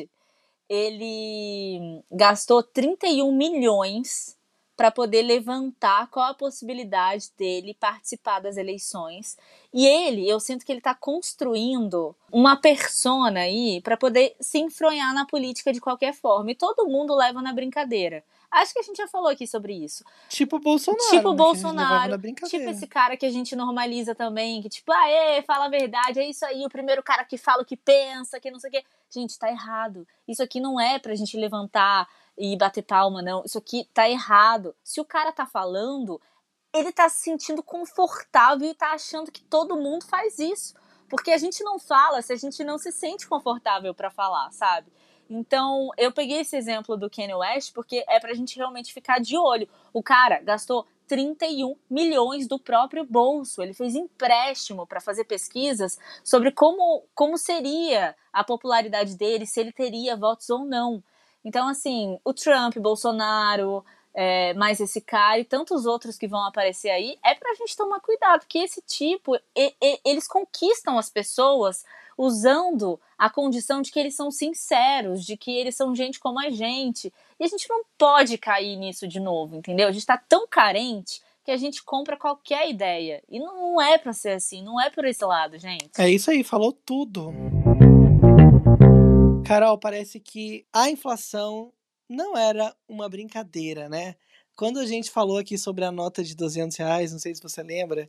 ele 0.68 2.02
gastou 2.10 2.62
31 2.62 3.30
milhões 3.30 4.36
para 4.76 4.90
poder 4.90 5.22
levantar 5.22 6.08
qual 6.10 6.30
a 6.30 6.34
possibilidade 6.34 7.30
dele 7.38 7.76
participar 7.78 8.40
das 8.40 8.56
eleições. 8.56 9.36
E 9.72 9.86
ele, 9.86 10.28
eu 10.28 10.40
sinto 10.40 10.64
que 10.64 10.72
ele 10.72 10.80
está 10.80 10.94
construindo 10.94 12.14
uma 12.32 12.56
persona 12.56 13.40
aí 13.40 13.80
para 13.82 13.96
poder 13.96 14.34
se 14.40 14.58
enfronhar 14.58 15.14
na 15.14 15.26
política 15.26 15.72
de 15.72 15.80
qualquer 15.80 16.12
forma. 16.12 16.50
E 16.50 16.56
todo 16.56 16.88
mundo 16.88 17.14
leva 17.14 17.40
na 17.40 17.52
brincadeira. 17.52 18.24
Acho 18.54 18.72
que 18.72 18.78
a 18.78 18.82
gente 18.82 18.96
já 18.96 19.08
falou 19.08 19.28
aqui 19.28 19.46
sobre 19.46 19.74
isso. 19.74 20.04
Tipo 20.28 20.60
Bolsonaro. 20.60 21.10
Tipo 21.10 21.30
né, 21.30 21.36
Bolsonaro. 21.36 22.20
Tipo 22.20 22.70
esse 22.70 22.86
cara 22.86 23.16
que 23.16 23.26
a 23.26 23.30
gente 23.30 23.56
normaliza 23.56 24.14
também, 24.14 24.62
que 24.62 24.68
tipo, 24.68 24.92
aê, 24.92 25.42
fala 25.42 25.66
a 25.66 25.68
verdade, 25.68 26.20
é 26.20 26.28
isso 26.28 26.44
aí, 26.46 26.64
o 26.64 26.68
primeiro 26.68 27.02
cara 27.02 27.24
que 27.24 27.36
fala 27.36 27.62
o 27.62 27.64
que 27.64 27.76
pensa, 27.76 28.38
que 28.38 28.52
não 28.52 28.60
sei 28.60 28.68
o 28.68 28.72
quê. 28.72 28.84
Gente, 29.10 29.36
tá 29.38 29.50
errado. 29.50 30.06
Isso 30.26 30.42
aqui 30.42 30.60
não 30.60 30.80
é 30.80 31.00
pra 31.00 31.16
gente 31.16 31.36
levantar 31.36 32.08
e 32.38 32.56
bater 32.56 32.82
palma, 32.82 33.20
não. 33.20 33.42
Isso 33.44 33.58
aqui 33.58 33.88
tá 33.92 34.08
errado. 34.08 34.74
Se 34.84 35.00
o 35.00 35.04
cara 35.04 35.32
tá 35.32 35.46
falando, 35.46 36.20
ele 36.72 36.92
tá 36.92 37.08
se 37.08 37.22
sentindo 37.22 37.62
confortável 37.62 38.70
e 38.70 38.74
tá 38.74 38.92
achando 38.92 39.32
que 39.32 39.42
todo 39.42 39.76
mundo 39.76 40.04
faz 40.04 40.38
isso. 40.38 40.74
Porque 41.08 41.32
a 41.32 41.38
gente 41.38 41.62
não 41.64 41.78
fala 41.78 42.22
se 42.22 42.32
a 42.32 42.36
gente 42.36 42.62
não 42.62 42.78
se 42.78 42.92
sente 42.92 43.26
confortável 43.26 43.92
para 43.94 44.10
falar, 44.10 44.50
sabe? 44.52 44.92
Então, 45.28 45.90
eu 45.96 46.12
peguei 46.12 46.40
esse 46.40 46.56
exemplo 46.56 46.96
do 46.96 47.10
Kanye 47.10 47.34
West 47.34 47.72
porque 47.72 48.04
é 48.08 48.20
pra 48.20 48.34
gente 48.34 48.56
realmente 48.56 48.92
ficar 48.92 49.20
de 49.20 49.36
olho. 49.36 49.68
O 49.92 50.02
cara 50.02 50.40
gastou 50.40 50.86
31 51.06 51.76
milhões 51.90 52.46
do 52.46 52.58
próprio 52.58 53.04
bolso. 53.04 53.62
Ele 53.62 53.74
fez 53.74 53.94
empréstimo 53.94 54.86
para 54.86 55.00
fazer 55.00 55.24
pesquisas 55.24 55.98
sobre 56.22 56.50
como, 56.50 57.04
como 57.14 57.38
seria 57.38 58.14
a 58.32 58.44
popularidade 58.44 59.16
dele, 59.16 59.46
se 59.46 59.60
ele 59.60 59.72
teria 59.72 60.16
votos 60.16 60.48
ou 60.50 60.64
não. 60.64 61.02
Então, 61.44 61.68
assim, 61.68 62.18
o 62.24 62.32
Trump, 62.32 62.76
Bolsonaro, 62.78 63.84
é, 64.14 64.54
mais 64.54 64.80
esse 64.80 65.00
cara 65.00 65.38
e 65.40 65.44
tantos 65.44 65.84
outros 65.84 66.16
que 66.16 66.28
vão 66.28 66.46
aparecer 66.46 66.90
aí, 66.90 67.18
é 67.24 67.34
pra 67.34 67.54
gente 67.54 67.76
tomar 67.76 68.00
cuidado, 68.00 68.40
porque 68.40 68.58
esse 68.58 68.80
tipo, 68.80 69.36
e, 69.56 69.74
e, 69.82 70.00
eles 70.04 70.28
conquistam 70.28 70.96
as 70.98 71.10
pessoas 71.10 71.84
usando 72.16 73.00
a 73.18 73.30
condição 73.30 73.82
de 73.82 73.90
que 73.90 73.98
eles 73.98 74.14
são 74.14 74.30
sinceros, 74.30 75.24
de 75.24 75.36
que 75.36 75.50
eles 75.50 75.74
são 75.74 75.94
gente 75.94 76.18
como 76.20 76.38
a 76.38 76.50
gente. 76.50 77.12
E 77.38 77.44
a 77.44 77.48
gente 77.48 77.68
não 77.68 77.82
pode 77.98 78.38
cair 78.38 78.76
nisso 78.76 79.06
de 79.06 79.20
novo, 79.20 79.56
entendeu? 79.56 79.88
A 79.88 79.92
gente 79.92 80.06
tá 80.06 80.16
tão 80.16 80.46
carente 80.46 81.20
que 81.44 81.50
a 81.50 81.56
gente 81.56 81.82
compra 81.84 82.16
qualquer 82.16 82.70
ideia. 82.70 83.22
E 83.28 83.38
não 83.38 83.80
é 83.80 83.98
para 83.98 84.12
ser 84.12 84.30
assim, 84.30 84.62
não 84.62 84.80
é 84.80 84.88
por 84.90 85.04
esse 85.04 85.24
lado, 85.24 85.58
gente. 85.58 85.90
É 85.98 86.08
isso 86.08 86.30
aí, 86.30 86.42
falou 86.42 86.72
tudo. 86.72 87.32
Carol, 89.44 89.78
parece 89.78 90.18
que 90.18 90.64
a 90.72 90.88
inflação 90.88 91.70
não 92.08 92.36
era 92.36 92.74
uma 92.88 93.08
brincadeira, 93.08 93.88
né? 93.88 94.16
Quando 94.56 94.78
a 94.78 94.86
gente 94.86 95.10
falou 95.10 95.36
aqui 95.36 95.58
sobre 95.58 95.84
a 95.84 95.92
nota 95.92 96.22
de 96.22 96.34
200 96.34 96.76
reais, 96.76 97.12
não 97.12 97.18
sei 97.18 97.34
se 97.34 97.42
você 97.42 97.62
lembra, 97.62 98.08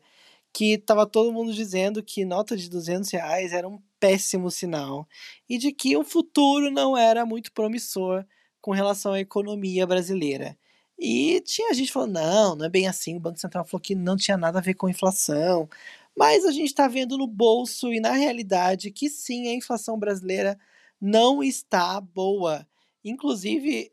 que 0.54 0.78
tava 0.78 1.06
todo 1.06 1.34
mundo 1.34 1.52
dizendo 1.54 2.02
que 2.02 2.24
nota 2.24 2.56
de 2.56 2.70
200 2.70 3.10
reais 3.12 3.52
era 3.52 3.68
um 3.68 3.82
péssimo 4.06 4.52
sinal 4.52 5.08
e 5.50 5.58
de 5.58 5.72
que 5.72 5.98
o 5.98 6.04
futuro 6.04 6.70
não 6.70 6.96
era 6.96 7.26
muito 7.26 7.52
promissor 7.52 8.24
com 8.62 8.70
relação 8.70 9.14
à 9.14 9.20
economia 9.20 9.88
brasileira. 9.88 10.56
E 10.98 11.42
tinha 11.42 11.74
gente 11.74 11.92
falando, 11.92 12.14
não, 12.14 12.56
não 12.56 12.66
é 12.66 12.70
bem 12.70 12.88
assim, 12.88 13.18
o 13.18 13.20
Banco 13.20 13.40
Central 13.40 13.66
falou 13.66 13.82
que 13.82 13.96
não 13.96 14.16
tinha 14.16 14.38
nada 14.38 14.60
a 14.60 14.62
ver 14.62 14.76
com 14.76 14.88
inflação, 14.88 15.68
mas 16.16 16.46
a 16.46 16.52
gente 16.52 16.68
está 16.68 16.88
vendo 16.88 17.18
no 17.18 17.26
bolso 17.26 17.92
e 17.92 18.00
na 18.00 18.12
realidade 18.12 18.92
que 18.92 19.10
sim, 19.10 19.48
a 19.48 19.56
inflação 19.56 19.98
brasileira 19.98 20.56
não 21.02 21.44
está 21.44 22.00
boa. 22.00 22.66
Inclusive, 23.04 23.92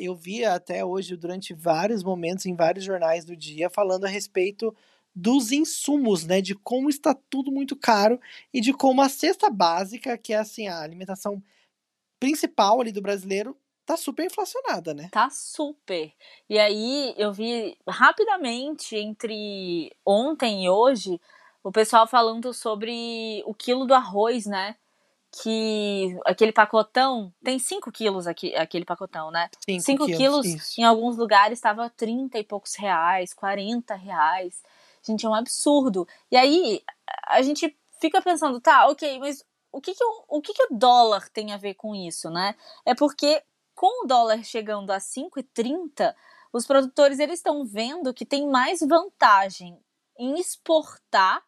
eu 0.00 0.16
vi 0.16 0.44
até 0.44 0.84
hoje, 0.84 1.16
durante 1.16 1.54
vários 1.54 2.02
momentos, 2.02 2.44
em 2.44 2.56
vários 2.56 2.84
jornais 2.84 3.24
do 3.24 3.36
dia, 3.36 3.70
falando 3.70 4.04
a 4.04 4.08
respeito 4.08 4.74
dos 5.14 5.52
insumos, 5.52 6.24
né? 6.24 6.40
De 6.40 6.54
como 6.54 6.90
está 6.90 7.14
tudo 7.30 7.52
muito 7.52 7.76
caro 7.76 8.20
e 8.52 8.60
de 8.60 8.72
como 8.72 9.00
a 9.00 9.08
cesta 9.08 9.48
básica, 9.48 10.18
que 10.18 10.32
é 10.32 10.38
assim, 10.38 10.66
a 10.66 10.80
alimentação 10.80 11.42
principal 12.18 12.80
ali 12.80 12.90
do 12.90 13.02
brasileiro, 13.02 13.56
tá 13.86 13.96
super 13.96 14.24
inflacionada, 14.26 14.94
né? 14.94 15.08
Tá 15.12 15.28
super. 15.30 16.12
E 16.48 16.58
aí 16.58 17.14
eu 17.16 17.32
vi 17.32 17.76
rapidamente 17.86 18.96
entre 18.96 19.94
ontem 20.04 20.64
e 20.64 20.70
hoje 20.70 21.20
o 21.62 21.70
pessoal 21.70 22.06
falando 22.06 22.52
sobre 22.52 23.42
o 23.46 23.54
quilo 23.54 23.86
do 23.86 23.94
arroz, 23.94 24.46
né? 24.46 24.76
Que 25.42 26.16
aquele 26.24 26.52
pacotão 26.52 27.32
tem 27.42 27.58
5 27.58 27.90
quilos 27.90 28.26
aqui, 28.26 28.54
aquele 28.54 28.84
pacotão, 28.84 29.30
né? 29.30 29.48
5 29.80 30.06
quilos, 30.06 30.16
quilos 30.46 30.78
em 30.78 30.84
alguns 30.84 31.16
lugares 31.16 31.58
estava 31.58 31.90
30 31.90 32.38
e 32.38 32.44
poucos 32.44 32.74
reais, 32.76 33.34
40 33.34 33.94
reais. 33.94 34.62
Gente, 35.06 35.26
é 35.26 35.28
um 35.28 35.34
absurdo. 35.34 36.06
E 36.30 36.36
aí 36.36 36.82
a 37.26 37.42
gente 37.42 37.76
fica 38.00 38.20
pensando, 38.22 38.60
tá, 38.60 38.88
ok, 38.88 39.18
mas 39.18 39.44
o 39.72 39.80
que, 39.80 39.94
que, 39.94 40.04
o, 40.04 40.24
o, 40.28 40.40
que, 40.40 40.54
que 40.54 40.62
o 40.64 40.68
dólar 40.76 41.28
tem 41.28 41.52
a 41.52 41.56
ver 41.56 41.74
com 41.74 41.94
isso, 41.94 42.30
né? 42.30 42.54
É 42.84 42.94
porque 42.94 43.42
com 43.74 44.04
o 44.04 44.06
dólar 44.06 44.44
chegando 44.44 44.90
a 44.90 44.98
5,30, 44.98 46.14
os 46.52 46.66
produtores 46.66 47.18
eles 47.18 47.40
estão 47.40 47.64
vendo 47.64 48.14
que 48.14 48.24
tem 48.24 48.48
mais 48.48 48.80
vantagem 48.80 49.78
em 50.16 50.38
exportar 50.38 51.42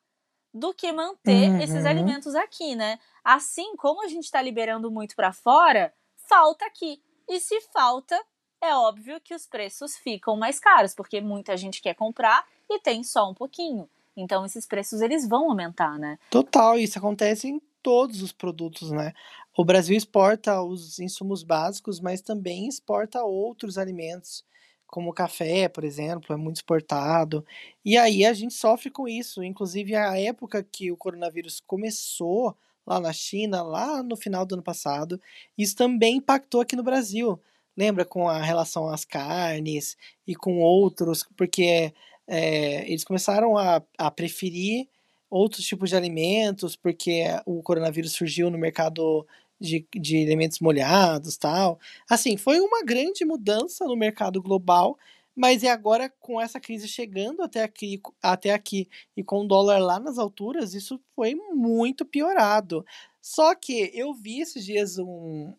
do 0.52 0.74
que 0.74 0.90
manter 0.90 1.50
uhum. 1.50 1.60
esses 1.60 1.84
alimentos 1.86 2.34
aqui, 2.34 2.74
né? 2.74 2.98
Assim 3.22 3.76
como 3.76 4.02
a 4.02 4.08
gente 4.08 4.24
está 4.24 4.42
liberando 4.42 4.90
muito 4.90 5.14
para 5.14 5.32
fora, 5.32 5.94
falta 6.28 6.64
aqui. 6.66 7.00
E 7.28 7.38
se 7.38 7.60
falta, 7.72 8.20
é 8.62 8.74
óbvio 8.74 9.20
que 9.20 9.34
os 9.34 9.46
preços 9.46 9.96
ficam 9.96 10.36
mais 10.36 10.58
caros, 10.58 10.94
porque 10.94 11.20
muita 11.20 11.56
gente 11.56 11.80
quer 11.80 11.94
comprar 11.94 12.44
e 12.68 12.80
tem 12.80 13.02
só 13.02 13.30
um 13.30 13.34
pouquinho. 13.34 13.88
Então 14.16 14.44
esses 14.44 14.66
preços 14.66 15.00
eles 15.00 15.28
vão 15.28 15.50
aumentar, 15.50 15.98
né? 15.98 16.18
Total, 16.30 16.78
isso 16.78 16.98
acontece 16.98 17.48
em 17.48 17.60
todos 17.82 18.22
os 18.22 18.32
produtos, 18.32 18.90
né? 18.90 19.12
O 19.56 19.64
Brasil 19.64 19.96
exporta 19.96 20.62
os 20.62 20.98
insumos 20.98 21.42
básicos, 21.42 22.00
mas 22.00 22.20
também 22.20 22.66
exporta 22.66 23.22
outros 23.22 23.78
alimentos, 23.78 24.44
como 24.86 25.10
o 25.10 25.14
café, 25.14 25.68
por 25.68 25.84
exemplo, 25.84 26.34
é 26.34 26.36
muito 26.36 26.56
exportado. 26.56 27.44
E 27.84 27.96
aí 27.96 28.24
a 28.24 28.32
gente 28.32 28.54
sofre 28.54 28.90
com 28.90 29.06
isso. 29.08 29.42
Inclusive, 29.42 29.94
a 29.94 30.18
época 30.18 30.62
que 30.62 30.90
o 30.90 30.96
coronavírus 30.96 31.62
começou 31.66 32.56
lá 32.86 33.00
na 33.00 33.12
China, 33.12 33.62
lá 33.62 34.02
no 34.02 34.16
final 34.16 34.46
do 34.46 34.54
ano 34.54 34.62
passado, 34.62 35.20
isso 35.56 35.74
também 35.74 36.16
impactou 36.16 36.60
aqui 36.60 36.76
no 36.76 36.82
Brasil. 36.82 37.40
Lembra 37.76 38.04
com 38.04 38.28
a 38.28 38.42
relação 38.42 38.88
às 38.88 39.04
carnes 39.04 39.96
e 40.26 40.34
com 40.34 40.60
outros, 40.60 41.24
porque 41.36 41.92
é, 42.26 42.88
eles 42.88 43.04
começaram 43.04 43.56
a, 43.56 43.82
a 43.98 44.10
preferir 44.10 44.88
outros 45.30 45.66
tipos 45.66 45.90
de 45.90 45.96
alimentos, 45.96 46.76
porque 46.76 47.24
o 47.44 47.62
coronavírus 47.62 48.12
surgiu 48.12 48.50
no 48.50 48.58
mercado 48.58 49.26
de, 49.60 49.86
de 49.94 50.24
alimentos 50.24 50.60
molhados 50.60 51.36
tal. 51.36 51.78
Assim, 52.08 52.36
foi 52.36 52.60
uma 52.60 52.82
grande 52.82 53.24
mudança 53.24 53.84
no 53.84 53.96
mercado 53.96 54.40
global, 54.40 54.98
mas 55.34 55.62
é 55.62 55.70
agora 55.70 56.10
com 56.20 56.40
essa 56.40 56.58
crise 56.58 56.88
chegando 56.88 57.42
até 57.42 57.62
aqui, 57.62 58.00
até 58.22 58.52
aqui 58.52 58.88
e 59.16 59.22
com 59.22 59.42
o 59.42 59.46
dólar 59.46 59.78
lá 59.78 60.00
nas 60.00 60.18
alturas, 60.18 60.74
isso 60.74 60.98
foi 61.14 61.34
muito 61.34 62.04
piorado. 62.04 62.84
Só 63.20 63.54
que 63.54 63.90
eu 63.92 64.14
vi 64.14 64.40
esses 64.40 64.64
dias 64.64 64.98
um, 64.98 65.52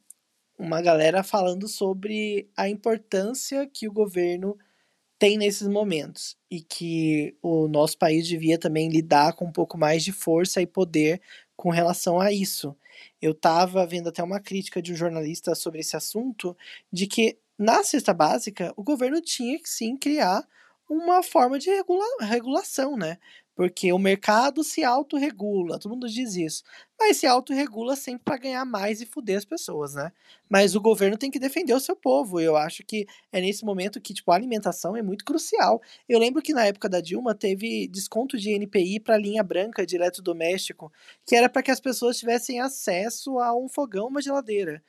uma 0.58 0.82
galera 0.82 1.24
falando 1.24 1.68
sobre 1.68 2.50
a 2.58 2.70
importância 2.70 3.68
que 3.68 3.88
o 3.88 3.94
governo 3.94 4.58
tem 5.20 5.38
nesses 5.38 5.68
momentos 5.68 6.38
e 6.50 6.62
que 6.62 7.36
o 7.42 7.68
nosso 7.68 7.98
país 7.98 8.28
devia 8.28 8.58
também 8.60 8.90
lidar 8.90 9.34
com 9.34 9.46
um 9.46 9.52
pouco 9.52 9.78
mais 9.78 10.04
de 10.04 10.12
força 10.12 10.62
e 10.62 10.68
poder 10.68 11.22
com 11.56 11.70
relação 11.70 12.20
a 12.20 12.32
isso. 12.32 12.76
Eu 13.22 13.32
estava 13.32 13.86
vendo 13.86 14.10
até 14.10 14.24
uma 14.24 14.40
crítica 14.40 14.82
de 14.82 14.94
um 14.94 14.96
jornalista 14.96 15.56
sobre 15.56 15.80
esse 15.82 15.96
assunto, 15.96 16.56
de 16.92 17.08
que 17.08 17.38
na 17.58 17.84
cesta 17.84 18.14
básica 18.14 18.74
o 18.78 18.84
governo 18.84 19.22
tinha 19.22 19.60
que 19.60 19.70
sim 19.70 19.98
criar 19.98 20.48
uma 20.90 21.24
forma 21.24 21.60
de 21.60 21.70
regula 21.70 22.06
regulação, 22.22 22.96
né? 22.98 23.18
Porque 23.58 23.92
o 23.92 23.98
mercado 23.98 24.64
se 24.64 24.84
autorregula, 24.84 25.80
todo 25.80 25.94
mundo 25.94 26.08
diz 26.08 26.36
isso. 26.36 26.64
Mas 27.00 27.18
se 27.18 27.26
autorregula 27.26 27.96
sempre 27.96 28.22
para 28.24 28.38
ganhar 28.38 28.64
mais 28.64 29.02
e 29.02 29.06
fuder 29.08 29.36
as 29.36 29.46
pessoas, 29.46 29.96
né? 29.96 30.12
Mas 30.48 30.76
o 30.76 30.80
governo 30.80 31.18
tem 31.18 31.32
que 31.32 31.40
defender 31.40 31.74
o 31.74 31.80
seu 31.80 31.96
povo. 31.96 32.40
Eu 32.40 32.56
acho 32.56 32.84
que 32.84 33.08
é 33.32 33.42
nesse 33.42 33.66
momento 33.66 34.00
que, 34.00 34.14
tipo, 34.14 34.32
a 34.32 34.36
alimentação 34.36 34.96
é 34.96 35.02
muito 35.02 35.26
crucial. 35.26 35.82
Eu 36.08 36.20
lembro 36.20 36.40
que 36.40 36.54
na 36.54 36.68
época 36.68 36.88
da 36.88 37.02
Dilma 37.02 37.34
teve 37.34 37.88
desconto 37.88 38.38
de 38.38 38.52
NPI 38.52 39.00
para 39.00 39.18
linha 39.18 39.42
branca 39.42 39.88
de 39.88 39.96
eletrodoméstico, 39.96 40.94
que 41.26 41.36
era 41.36 41.50
para 41.50 41.64
que 41.64 41.72
as 41.72 41.80
pessoas 41.80 42.20
tivessem 42.20 42.60
acesso 42.60 43.40
a 43.40 43.58
um 43.58 43.68
fogão, 43.68 44.06
uma 44.06 44.22
geladeira 44.22 44.84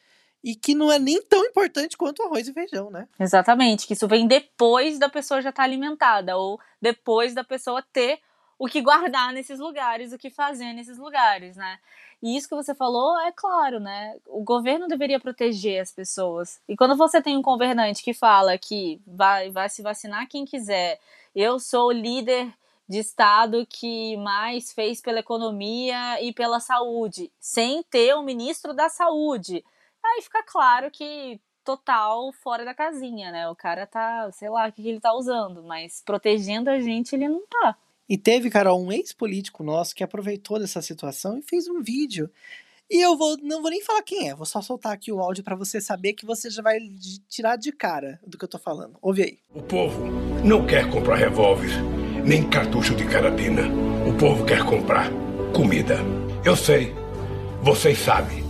e 0.44 0.54
que 0.54 0.74
não 0.74 0.92
é 0.92 0.98
nem 0.98 1.20
tão 1.22 1.44
importante 1.46 1.96
quanto 1.96 2.22
arroz 2.22 2.46
e 2.46 2.52
feijão, 2.52 2.90
né? 2.90 3.08
Exatamente, 3.18 3.86
que 3.86 3.94
isso 3.94 4.06
vem 4.06 4.26
depois 4.26 4.98
da 4.98 5.08
pessoa 5.08 5.42
já 5.42 5.48
estar 5.48 5.62
tá 5.62 5.66
alimentada 5.66 6.36
ou 6.36 6.60
depois 6.80 7.34
da 7.34 7.42
pessoa 7.42 7.82
ter 7.92 8.20
o 8.58 8.66
que 8.66 8.82
guardar 8.82 9.32
nesses 9.32 9.60
lugares, 9.60 10.12
o 10.12 10.18
que 10.18 10.30
fazer 10.30 10.72
nesses 10.72 10.98
lugares, 10.98 11.56
né? 11.56 11.78
E 12.20 12.36
isso 12.36 12.48
que 12.48 12.54
você 12.54 12.74
falou 12.74 13.18
é 13.20 13.30
claro, 13.30 13.78
né? 13.78 14.16
O 14.26 14.42
governo 14.42 14.88
deveria 14.88 15.20
proteger 15.20 15.80
as 15.80 15.92
pessoas. 15.92 16.60
E 16.68 16.76
quando 16.76 16.96
você 16.96 17.22
tem 17.22 17.36
um 17.36 17.42
governante 17.42 18.02
que 18.02 18.12
fala 18.12 18.58
que 18.58 19.00
vai, 19.06 19.50
vai 19.50 19.68
se 19.68 19.82
vacinar 19.82 20.28
quem 20.28 20.44
quiser, 20.44 20.98
eu 21.34 21.60
sou 21.60 21.88
o 21.88 21.92
líder 21.92 22.52
de 22.88 22.98
estado 22.98 23.66
que 23.66 24.16
mais 24.16 24.72
fez 24.72 25.00
pela 25.00 25.20
economia 25.20 26.20
e 26.22 26.32
pela 26.32 26.58
saúde, 26.58 27.30
sem 27.38 27.82
ter 27.84 28.14
o 28.14 28.22
ministro 28.22 28.72
da 28.74 28.88
saúde. 28.88 29.64
Aí 30.02 30.22
fica 30.22 30.42
claro 30.42 30.90
que 30.90 31.38
total 31.62 32.32
fora 32.32 32.64
da 32.64 32.74
casinha, 32.74 33.30
né? 33.30 33.48
O 33.48 33.54
cara 33.54 33.86
tá, 33.86 34.30
sei 34.32 34.48
lá, 34.48 34.66
o 34.66 34.72
que 34.72 34.88
ele 34.88 35.00
tá 35.00 35.12
usando, 35.12 35.62
mas 35.62 36.02
protegendo 36.04 36.70
a 36.70 36.80
gente 36.80 37.14
ele 37.14 37.28
não 37.28 37.42
tá. 37.46 37.76
E 38.08 38.16
teve, 38.16 38.48
Carol, 38.48 38.82
um 38.82 38.90
ex-político 38.90 39.62
nosso 39.62 39.94
que 39.94 40.02
aproveitou 40.02 40.58
dessa 40.58 40.80
situação 40.80 41.38
e 41.38 41.42
fez 41.42 41.68
um 41.68 41.82
vídeo. 41.82 42.30
E 42.90 43.04
eu 43.04 43.18
vou, 43.18 43.36
não 43.42 43.60
vou 43.60 43.70
nem 43.70 43.82
falar 43.82 44.02
quem 44.02 44.30
é, 44.30 44.34
vou 44.34 44.46
só 44.46 44.62
soltar 44.62 44.92
aqui 44.92 45.12
o 45.12 45.20
áudio 45.20 45.44
para 45.44 45.54
você 45.54 45.78
saber 45.78 46.14
que 46.14 46.24
você 46.24 46.48
já 46.48 46.62
vai 46.62 46.78
tirar 47.28 47.56
de 47.56 47.70
cara 47.70 48.18
do 48.26 48.38
que 48.38 48.44
eu 48.44 48.48
tô 48.48 48.58
falando. 48.58 48.96
Ouve 49.02 49.22
aí. 49.22 49.38
O 49.54 49.62
povo 49.62 50.06
não 50.42 50.66
quer 50.66 50.88
comprar 50.90 51.16
revólver, 51.16 51.70
nem 52.24 52.48
cartucho 52.48 52.94
de 52.94 53.04
carabina. 53.04 53.62
O 54.08 54.16
povo 54.16 54.46
quer 54.46 54.64
comprar 54.64 55.10
comida. 55.54 55.98
Eu 56.42 56.56
sei, 56.56 56.94
vocês 57.62 57.98
sabem 57.98 58.42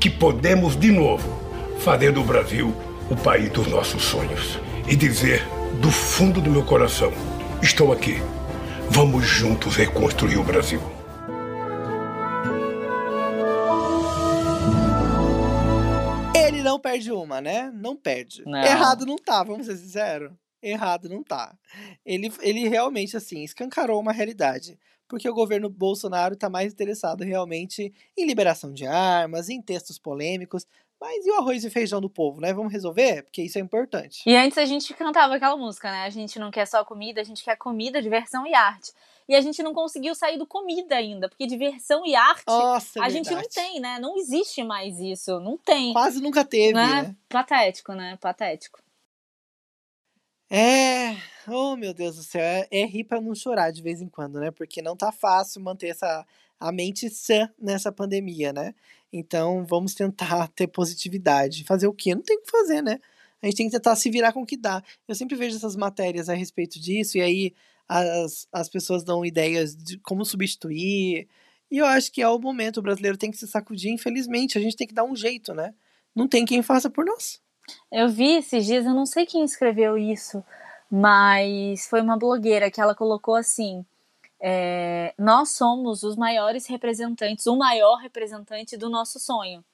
que 0.00 0.08
podemos 0.08 0.74
de 0.74 0.90
novo 0.90 1.28
fazer 1.80 2.12
do 2.12 2.24
Brasil 2.24 2.74
o 3.10 3.16
país 3.16 3.50
dos 3.50 3.66
nossos 3.66 4.02
sonhos. 4.02 4.58
E 4.88 4.96
dizer 4.96 5.46
do 5.82 5.90
fundo 5.90 6.40
do 6.40 6.50
meu 6.50 6.64
coração: 6.64 7.12
estou 7.60 7.92
aqui 7.92 8.16
Vamos 8.94 9.24
juntos 9.24 9.74
reconstruir 9.74 10.36
o 10.36 10.44
Brasil. 10.44 10.78
Ele 16.36 16.62
não 16.62 16.78
perde 16.78 17.10
uma, 17.10 17.40
né? 17.40 17.70
Não 17.74 17.96
perde. 17.96 18.42
Não. 18.44 18.62
Errado 18.62 19.06
não 19.06 19.16
tá, 19.16 19.42
vamos 19.42 19.64
ser 19.64 19.78
sinceros. 19.78 20.30
Errado 20.62 21.08
não 21.08 21.22
tá. 21.22 21.56
Ele, 22.04 22.30
ele 22.42 22.68
realmente, 22.68 23.16
assim, 23.16 23.42
escancarou 23.42 23.98
uma 23.98 24.12
realidade. 24.12 24.78
Porque 25.08 25.28
o 25.28 25.34
governo 25.34 25.70
Bolsonaro 25.70 26.34
está 26.34 26.50
mais 26.50 26.74
interessado 26.74 27.24
realmente 27.24 27.94
em 28.14 28.26
liberação 28.26 28.74
de 28.74 28.86
armas, 28.86 29.48
em 29.48 29.62
textos 29.62 29.98
polêmicos, 29.98 30.66
mas 31.02 31.26
e 31.26 31.30
o 31.32 31.34
arroz 31.34 31.64
e 31.64 31.68
feijão 31.70 32.00
do 32.00 32.08
povo, 32.08 32.40
né? 32.40 32.52
Vamos 32.52 32.72
resolver? 32.72 33.24
Porque 33.24 33.42
isso 33.42 33.58
é 33.58 33.60
importante. 33.60 34.22
E 34.24 34.36
antes 34.36 34.56
a 34.56 34.64
gente 34.64 34.94
cantava 34.94 35.34
aquela 35.34 35.56
música, 35.56 35.90
né? 35.90 36.04
A 36.04 36.10
gente 36.10 36.38
não 36.38 36.48
quer 36.48 36.64
só 36.64 36.84
comida, 36.84 37.20
a 37.20 37.24
gente 37.24 37.42
quer 37.42 37.56
comida, 37.56 38.00
diversão 38.00 38.46
e 38.46 38.54
arte. 38.54 38.92
E 39.28 39.34
a 39.34 39.40
gente 39.40 39.64
não 39.64 39.74
conseguiu 39.74 40.14
sair 40.14 40.38
do 40.38 40.46
comida 40.46 40.94
ainda, 40.94 41.28
porque 41.28 41.44
diversão 41.44 42.06
e 42.06 42.14
arte 42.14 42.44
Nossa, 42.46 43.00
é 43.00 43.02
a 43.02 43.08
gente 43.08 43.32
não 43.32 43.42
tem, 43.42 43.80
né? 43.80 43.98
Não 43.98 44.16
existe 44.16 44.62
mais 44.62 45.00
isso, 45.00 45.40
não 45.40 45.58
tem. 45.58 45.92
Quase 45.92 46.20
nunca 46.20 46.44
teve, 46.44 46.74
né? 46.74 47.02
né? 47.02 47.16
Patético, 47.28 47.94
né? 47.94 48.16
Patético. 48.20 48.80
É, 50.48 51.16
oh 51.48 51.74
meu 51.74 51.92
Deus 51.92 52.14
do 52.14 52.22
céu, 52.22 52.42
é, 52.42 52.68
é 52.70 52.84
rir 52.84 53.04
pra 53.04 53.20
não 53.20 53.34
chorar 53.34 53.72
de 53.72 53.82
vez 53.82 54.00
em 54.00 54.08
quando, 54.08 54.38
né? 54.38 54.52
Porque 54.52 54.80
não 54.80 54.96
tá 54.96 55.10
fácil 55.10 55.60
manter 55.60 55.88
essa 55.88 56.24
a 56.62 56.72
mente 56.72 57.10
sã 57.10 57.50
nessa 57.58 57.90
pandemia, 57.90 58.52
né? 58.52 58.74
Então 59.12 59.66
vamos 59.66 59.94
tentar 59.94 60.48
ter 60.54 60.68
positividade. 60.68 61.64
Fazer 61.64 61.86
o 61.86 61.92
quê? 61.92 62.14
Não 62.14 62.22
tem 62.22 62.38
o 62.38 62.42
que 62.42 62.50
fazer, 62.50 62.82
né? 62.82 62.98
A 63.42 63.46
gente 63.46 63.56
tem 63.56 63.66
que 63.66 63.72
tentar 63.72 63.96
se 63.96 64.08
virar 64.08 64.32
com 64.32 64.42
o 64.42 64.46
que 64.46 64.56
dá. 64.56 64.82
Eu 65.08 65.14
sempre 65.16 65.36
vejo 65.36 65.56
essas 65.56 65.74
matérias 65.74 66.28
a 66.28 66.34
respeito 66.34 66.80
disso, 66.80 67.18
e 67.18 67.20
aí 67.20 67.54
as, 67.88 68.46
as 68.52 68.68
pessoas 68.68 69.02
dão 69.02 69.24
ideias 69.24 69.76
de 69.76 69.98
como 69.98 70.24
substituir. 70.24 71.28
E 71.68 71.78
eu 71.78 71.86
acho 71.86 72.12
que 72.12 72.22
é 72.22 72.28
o 72.28 72.38
momento, 72.38 72.78
o 72.78 72.82
brasileiro 72.82 73.18
tem 73.18 73.30
que 73.30 73.36
se 73.36 73.48
sacudir, 73.48 73.90
infelizmente, 73.90 74.56
a 74.56 74.60
gente 74.60 74.76
tem 74.76 74.86
que 74.86 74.94
dar 74.94 75.04
um 75.04 75.16
jeito, 75.16 75.52
né? 75.52 75.74
Não 76.14 76.28
tem 76.28 76.44
quem 76.44 76.62
faça 76.62 76.88
por 76.88 77.04
nós. 77.04 77.40
Eu 77.90 78.08
vi 78.08 78.36
esses 78.36 78.64
dias, 78.64 78.86
eu 78.86 78.94
não 78.94 79.06
sei 79.06 79.26
quem 79.26 79.44
escreveu 79.44 79.98
isso, 79.98 80.44
mas 80.90 81.86
foi 81.88 82.00
uma 82.00 82.16
blogueira 82.16 82.70
que 82.70 82.80
ela 82.80 82.94
colocou 82.94 83.34
assim: 83.34 83.84
é, 84.44 85.14
nós 85.16 85.50
somos 85.50 86.02
os 86.02 86.16
maiores 86.16 86.66
representantes, 86.66 87.46
o 87.46 87.56
maior 87.56 87.96
representante 87.96 88.76
do 88.76 88.90
nosso 88.90 89.20
sonho. 89.20 89.64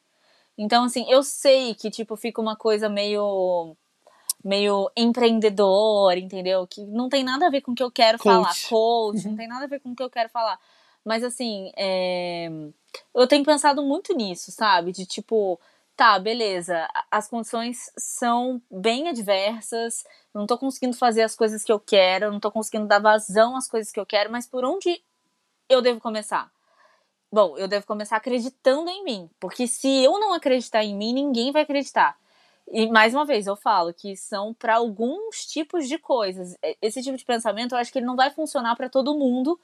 Então, 0.59 0.85
assim, 0.85 1.11
eu 1.11 1.23
sei 1.23 1.75
que, 1.75 1.91
tipo, 1.91 2.17
fica 2.17 2.41
uma 2.41 2.55
coisa 2.55 2.89
meio 2.89 3.75
meio 4.45 4.91
empreendedor, 4.97 6.17
entendeu? 6.17 6.67
Que 6.67 6.85
não 6.85 7.09
tem 7.09 7.25
nada 7.25 7.47
a 7.47 7.51
ver 7.51 7.61
com 7.61 7.73
o 7.73 7.75
que 7.75 7.83
eu 7.83 7.91
quero 7.91 8.19
coach. 8.19 8.33
falar. 8.33 8.55
Coach, 8.69 9.27
não 9.27 9.35
tem 9.37 9.49
nada 9.49 9.65
a 9.65 9.69
ver 9.69 9.81
com 9.81 9.91
o 9.91 9.97
que 9.97 10.03
eu 10.03 10.11
quero 10.11 10.29
falar. 10.29 10.59
Mas, 11.05 11.25
assim, 11.25 11.73
é... 11.77 12.49
eu 13.15 13.27
tenho 13.27 13.45
pensado 13.45 13.83
muito 13.83 14.15
nisso, 14.15 14.53
sabe? 14.53 14.93
De, 14.93 15.07
tipo, 15.07 15.59
tá, 15.99 16.17
beleza, 16.17 16.89
as 17.11 17.27
condições 17.27 17.91
são 17.99 18.63
bem 18.71 19.09
adversas, 19.09 20.05
não 20.33 20.47
tô 20.47 20.57
conseguindo 20.57 20.97
fazer 20.97 21.23
as 21.23 21.35
coisas 21.35 21.65
que 21.65 21.73
eu 21.73 21.81
quero, 21.81 22.31
não 22.31 22.39
tô 22.39 22.53
conseguindo 22.53 22.87
dar 22.87 23.01
vazão 23.01 23.57
às 23.57 23.69
coisas 23.69 23.91
que 23.91 23.99
eu 23.99 24.07
quero, 24.07 24.31
mas 24.31 24.47
por 24.47 24.65
onde 24.65 25.03
eu 25.69 25.83
devo 25.83 25.99
começar? 25.99 26.53
Bom, 27.33 27.59
eu 27.59 27.67
devo 27.67 27.85
começar 27.85 28.17
acreditando 28.17 28.89
em 28.89 29.03
mim, 29.03 29.29
porque 29.41 29.67
se 29.67 29.89
eu 30.05 30.21
não 30.21 30.33
acreditar 30.33 30.85
em 30.85 30.95
mim, 30.95 31.13
ninguém 31.13 31.51
vai 31.51 31.63
acreditar. 31.63 32.17
E 32.71 32.87
mais 32.89 33.13
uma 33.13 33.25
vez, 33.25 33.49
eu 33.49 33.57
falo 33.57 33.93
que 33.93 34.17
são 34.17 34.55
para 34.55 34.77
alguns 34.77 35.47
tipos 35.47 35.89
de 35.89 35.99
coisas. 35.99 36.55
Esse 36.81 37.03
tipo 37.03 37.17
de 37.17 37.25
pensamento, 37.25 37.73
eu 37.75 37.79
acho 37.79 37.91
que 37.91 37.99
ele 37.99 38.07
não 38.07 38.15
vai 38.15 38.31
funcionar 38.31 38.77
para 38.77 38.89
todo 38.89 39.19
mundo, 39.19 39.59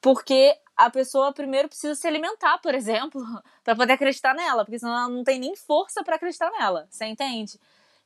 porque 0.00 0.56
a 0.76 0.90
pessoa 0.90 1.32
primeiro 1.32 1.68
precisa 1.68 1.94
se 1.94 2.06
alimentar, 2.06 2.58
por 2.58 2.74
exemplo, 2.74 3.22
para 3.64 3.74
poder 3.74 3.94
acreditar 3.94 4.34
nela, 4.34 4.64
porque 4.64 4.78
senão 4.78 4.96
ela 4.96 5.08
não 5.08 5.24
tem 5.24 5.38
nem 5.38 5.56
força 5.56 6.04
para 6.04 6.16
acreditar 6.16 6.50
nela, 6.50 6.86
você 6.90 7.06
entende? 7.06 7.58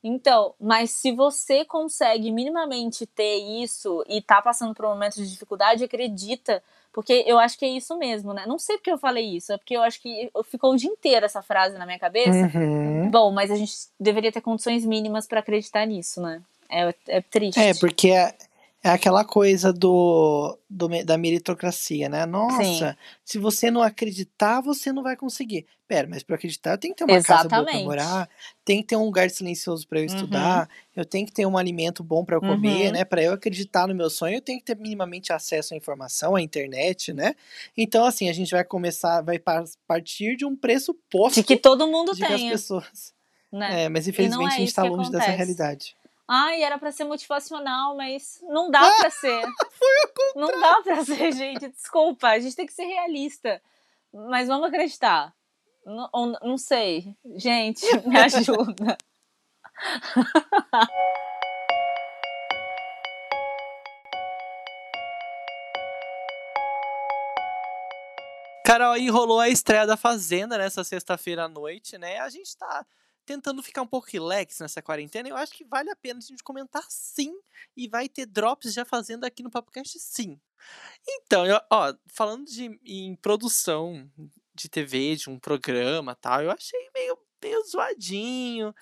Então, 0.02 0.54
mas 0.58 0.92
se 0.92 1.12
você 1.12 1.64
consegue 1.64 2.30
minimamente 2.32 3.04
ter 3.06 3.36
isso 3.62 4.02
e 4.08 4.22
tá 4.22 4.40
passando 4.40 4.74
por 4.74 4.86
um 4.86 4.90
momento 4.90 5.16
de 5.16 5.30
dificuldade, 5.30 5.84
acredita, 5.84 6.62
porque 6.90 7.22
eu 7.26 7.38
acho 7.38 7.58
que 7.58 7.66
é 7.66 7.68
isso 7.68 7.96
mesmo, 7.98 8.32
né? 8.32 8.44
Não 8.46 8.58
sei 8.58 8.78
porque 8.78 8.90
eu 8.90 8.96
falei 8.96 9.36
isso, 9.36 9.52
é 9.52 9.58
porque 9.58 9.76
eu 9.76 9.82
acho 9.82 10.00
que 10.00 10.30
ficou 10.44 10.72
o 10.72 10.76
dia 10.76 10.88
inteiro 10.88 11.26
essa 11.26 11.42
frase 11.42 11.76
na 11.76 11.84
minha 11.84 11.98
cabeça. 11.98 12.50
Uhum. 12.56 13.10
Bom, 13.10 13.30
mas 13.30 13.50
a 13.50 13.56
gente 13.56 13.74
deveria 13.98 14.32
ter 14.32 14.40
condições 14.40 14.86
mínimas 14.86 15.26
para 15.26 15.40
acreditar 15.40 15.84
nisso, 15.86 16.22
né? 16.22 16.40
É, 16.70 16.94
é 17.08 17.20
triste. 17.20 17.60
É, 17.60 17.74
porque 17.74 18.10
é, 18.10 18.34
é 18.82 18.88
aquela 18.88 19.24
coisa 19.24 19.72
do, 19.72 20.58
do, 20.68 20.88
da 21.04 21.18
meritocracia, 21.18 22.08
né? 22.08 22.24
Nossa, 22.24 22.92
Sim. 22.92 22.96
se 23.22 23.38
você 23.38 23.70
não 23.70 23.82
acreditar, 23.82 24.62
você 24.62 24.90
não 24.90 25.02
vai 25.02 25.16
conseguir. 25.16 25.66
Pera, 25.86 26.08
mas 26.08 26.22
para 26.22 26.36
acreditar 26.36 26.70
eu 26.70 26.78
tenho 26.78 26.94
que 26.94 26.98
ter 26.98 27.04
uma 27.04 27.16
Exatamente. 27.16 27.50
casa 27.50 27.62
boa 27.62 27.72
pra 27.72 27.84
morar, 27.84 28.28
tem 28.64 28.80
que 28.80 28.86
ter 28.86 28.96
um 28.96 29.04
lugar 29.04 29.28
silencioso 29.28 29.86
para 29.86 29.98
eu 29.98 30.08
uhum. 30.08 30.14
estudar, 30.14 30.68
eu 30.96 31.04
tenho 31.04 31.26
que 31.26 31.32
ter 31.32 31.44
um 31.44 31.58
alimento 31.58 32.02
bom 32.02 32.24
para 32.24 32.36
eu 32.36 32.40
comer, 32.40 32.86
uhum. 32.86 32.92
né? 32.92 33.04
Para 33.04 33.22
eu 33.22 33.34
acreditar 33.34 33.86
no 33.86 33.94
meu 33.94 34.08
sonho, 34.08 34.36
eu 34.36 34.40
tenho 34.40 34.58
que 34.58 34.64
ter 34.64 34.76
minimamente 34.76 35.30
acesso 35.30 35.74
à 35.74 35.76
informação, 35.76 36.34
à 36.34 36.40
internet, 36.40 37.12
né? 37.12 37.34
Então, 37.76 38.04
assim, 38.04 38.30
a 38.30 38.32
gente 38.32 38.50
vai 38.50 38.64
começar, 38.64 39.20
vai 39.20 39.38
partir 39.86 40.36
de 40.36 40.46
um 40.46 40.56
pressuposto 40.56 41.40
de 41.40 41.46
que 41.46 41.56
todo 41.56 41.86
mundo 41.86 42.16
tem. 42.16 42.34
as 42.34 42.42
pessoas. 42.42 43.12
Né? 43.52 43.84
É, 43.84 43.88
mas 43.88 44.06
infelizmente 44.06 44.52
é 44.52 44.54
a 44.54 44.58
gente 44.58 44.74
tá 44.74 44.84
longe 44.84 45.08
acontece. 45.08 45.26
dessa 45.26 45.36
realidade. 45.36 45.96
Ai, 46.32 46.62
era 46.62 46.78
para 46.78 46.92
ser 46.92 47.02
motivacional, 47.02 47.96
mas 47.96 48.38
não 48.42 48.70
dá 48.70 48.88
para 48.98 49.10
ser. 49.10 49.42
não 50.36 50.60
dá 50.60 50.80
para 50.80 51.04
ser, 51.04 51.32
gente. 51.32 51.66
Desculpa, 51.66 52.28
a 52.28 52.38
gente 52.38 52.54
tem 52.54 52.66
que 52.66 52.72
ser 52.72 52.84
realista. 52.84 53.60
Mas 54.12 54.46
vamos 54.46 54.68
acreditar. 54.68 55.34
Não, 55.84 56.08
não 56.40 56.56
sei. 56.56 57.16
Gente, 57.34 57.84
me 58.06 58.16
ajuda. 58.16 58.96
Carol, 68.64 68.92
aí 68.92 69.10
rolou 69.10 69.40
a 69.40 69.48
estreia 69.48 69.84
da 69.84 69.96
Fazenda 69.96 70.56
nessa 70.56 70.84
sexta-feira 70.84 71.46
à 71.46 71.48
noite, 71.48 71.98
né? 71.98 72.20
A 72.20 72.28
gente 72.28 72.56
tá 72.56 72.86
tentando 73.30 73.62
ficar 73.62 73.82
um 73.82 73.86
pouco 73.86 74.08
relax 74.10 74.58
nessa 74.58 74.82
quarentena, 74.82 75.28
eu 75.28 75.36
acho 75.36 75.52
que 75.52 75.64
vale 75.64 75.88
a 75.88 75.94
pena 75.94 76.18
a 76.18 76.20
gente 76.20 76.42
comentar 76.42 76.84
sim. 76.88 77.32
E 77.76 77.86
vai 77.86 78.08
ter 78.08 78.26
drops 78.26 78.74
já 78.74 78.84
fazendo 78.84 79.22
aqui 79.24 79.40
no 79.40 79.50
podcast 79.50 79.96
sim. 80.00 80.36
Então, 81.08 81.46
eu, 81.46 81.60
ó, 81.70 81.94
falando 82.12 82.46
de 82.46 82.80
em 82.84 83.14
produção 83.14 84.10
de 84.52 84.68
TV, 84.68 85.14
de 85.14 85.30
um 85.30 85.38
programa 85.38 86.16
tal, 86.16 86.42
eu 86.42 86.50
achei 86.50 86.90
meio, 86.92 87.16
meio 87.40 87.62
zoadinho. 87.68 88.74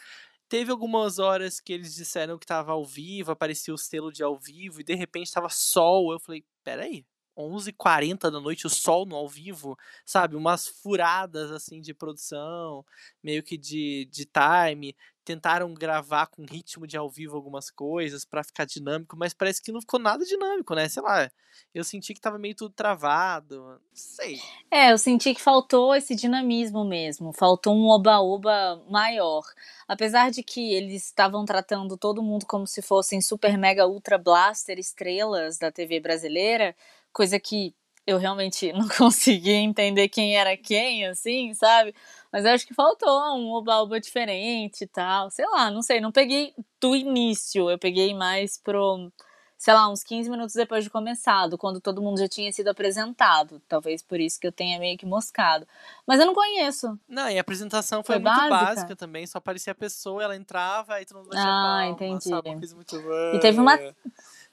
Teve 0.48 0.70
algumas 0.70 1.18
horas 1.18 1.60
que 1.60 1.74
eles 1.74 1.94
disseram 1.94 2.38
que 2.38 2.46
tava 2.46 2.72
ao 2.72 2.86
vivo, 2.86 3.32
aparecia 3.32 3.74
o 3.74 3.78
selo 3.78 4.10
de 4.10 4.22
ao 4.22 4.38
vivo, 4.38 4.80
e 4.80 4.84
de 4.84 4.94
repente 4.94 5.30
tava 5.30 5.50
sol. 5.50 6.10
Eu 6.10 6.18
falei, 6.18 6.42
peraí, 6.64 7.04
11h40 7.38 8.30
da 8.30 8.40
noite, 8.40 8.66
o 8.66 8.70
sol 8.70 9.06
no 9.06 9.16
ao 9.16 9.28
vivo, 9.28 9.78
sabe? 10.04 10.36
Umas 10.36 10.66
furadas, 10.66 11.50
assim, 11.52 11.80
de 11.80 11.94
produção, 11.94 12.84
meio 13.22 13.42
que 13.42 13.56
de, 13.56 14.08
de 14.10 14.26
time. 14.26 14.96
tentaram 15.24 15.74
gravar 15.74 16.26
com 16.26 16.44
ritmo 16.44 16.86
de 16.86 16.96
ao 16.96 17.08
vivo 17.10 17.36
algumas 17.36 17.70
coisas 17.70 18.24
para 18.24 18.42
ficar 18.42 18.64
dinâmico, 18.64 19.16
mas 19.16 19.34
parece 19.34 19.62
que 19.62 19.70
não 19.70 19.80
ficou 19.80 20.00
nada 20.00 20.24
dinâmico, 20.24 20.74
né? 20.74 20.88
Sei 20.88 21.02
lá, 21.02 21.30
eu 21.74 21.84
senti 21.84 22.14
que 22.14 22.20
tava 22.20 22.38
meio 22.38 22.54
tudo 22.54 22.72
travado, 22.74 23.78
sei. 23.92 24.40
É, 24.70 24.92
eu 24.92 24.98
senti 24.98 25.34
que 25.34 25.40
faltou 25.40 25.94
esse 25.94 26.14
dinamismo 26.14 26.84
mesmo, 26.84 27.32
faltou 27.32 27.74
um 27.74 27.88
oba-oba 27.88 28.82
maior. 28.88 29.42
Apesar 29.86 30.30
de 30.30 30.42
que 30.42 30.72
eles 30.72 31.04
estavam 31.06 31.44
tratando 31.44 31.96
todo 31.96 32.22
mundo 32.22 32.46
como 32.46 32.66
se 32.66 32.80
fossem 32.80 33.20
super 33.20 33.56
mega 33.58 33.86
ultra 33.86 34.16
blaster 34.16 34.78
estrelas 34.78 35.58
da 35.58 35.70
TV 35.70 36.00
brasileira, 36.00 36.74
coisa 37.18 37.40
que 37.40 37.74
eu 38.06 38.16
realmente 38.16 38.72
não 38.78 38.88
conseguia 38.88 39.56
entender 39.56 40.08
quem 40.08 40.36
era 40.38 40.56
quem, 40.56 41.04
assim, 41.06 41.52
sabe? 41.52 41.92
Mas 42.32 42.44
eu 42.44 42.52
acho 42.52 42.64
que 42.66 42.72
faltou 42.72 43.10
um 43.36 43.50
oba-oba 43.52 43.98
diferente 44.00 44.84
e 44.84 44.86
tal. 44.86 45.28
Sei 45.30 45.44
lá, 45.46 45.68
não 45.70 45.82
sei. 45.82 46.00
Não 46.00 46.12
peguei 46.12 46.54
do 46.80 46.94
início. 46.94 47.68
Eu 47.68 47.78
peguei 47.78 48.14
mais 48.14 48.56
pro, 48.56 49.10
sei 49.58 49.74
lá, 49.74 49.90
uns 49.90 50.02
15 50.04 50.30
minutos 50.30 50.54
depois 50.54 50.84
de 50.84 50.90
começado, 50.90 51.58
quando 51.58 51.80
todo 51.80 52.00
mundo 52.00 52.18
já 52.18 52.28
tinha 52.28 52.50
sido 52.52 52.68
apresentado. 52.68 53.60
Talvez 53.68 54.00
por 54.02 54.20
isso 54.20 54.38
que 54.40 54.46
eu 54.46 54.52
tenha 54.52 54.78
meio 54.78 54.96
que 54.96 55.04
moscado. 55.04 55.66
Mas 56.06 56.20
eu 56.20 56.26
não 56.26 56.34
conheço. 56.34 56.98
Não, 57.08 57.28
e 57.28 57.36
a 57.36 57.40
apresentação 57.40 58.02
foi, 58.04 58.14
Foi 58.16 58.22
muito 58.22 58.34
básica? 58.48 58.50
básica 58.74 58.96
também. 58.96 59.26
Só 59.26 59.38
aparecia 59.38 59.72
a 59.72 59.76
pessoa, 59.76 60.22
ela 60.22 60.36
entrava 60.36 61.00
e 61.02 61.04
todo 61.04 61.18
mundo 61.18 61.30
Ah, 61.32 61.36
batia 61.36 61.50
palma, 61.50 61.90
entendi. 61.90 62.28
sabe? 62.28 62.74
Muito... 62.74 62.96
E 63.34 63.40
teve 63.40 63.58
uma- 63.60 63.78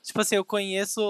Tipo 0.05 0.21
assim, 0.21 0.35
eu 0.35 0.45
conheço 0.45 1.01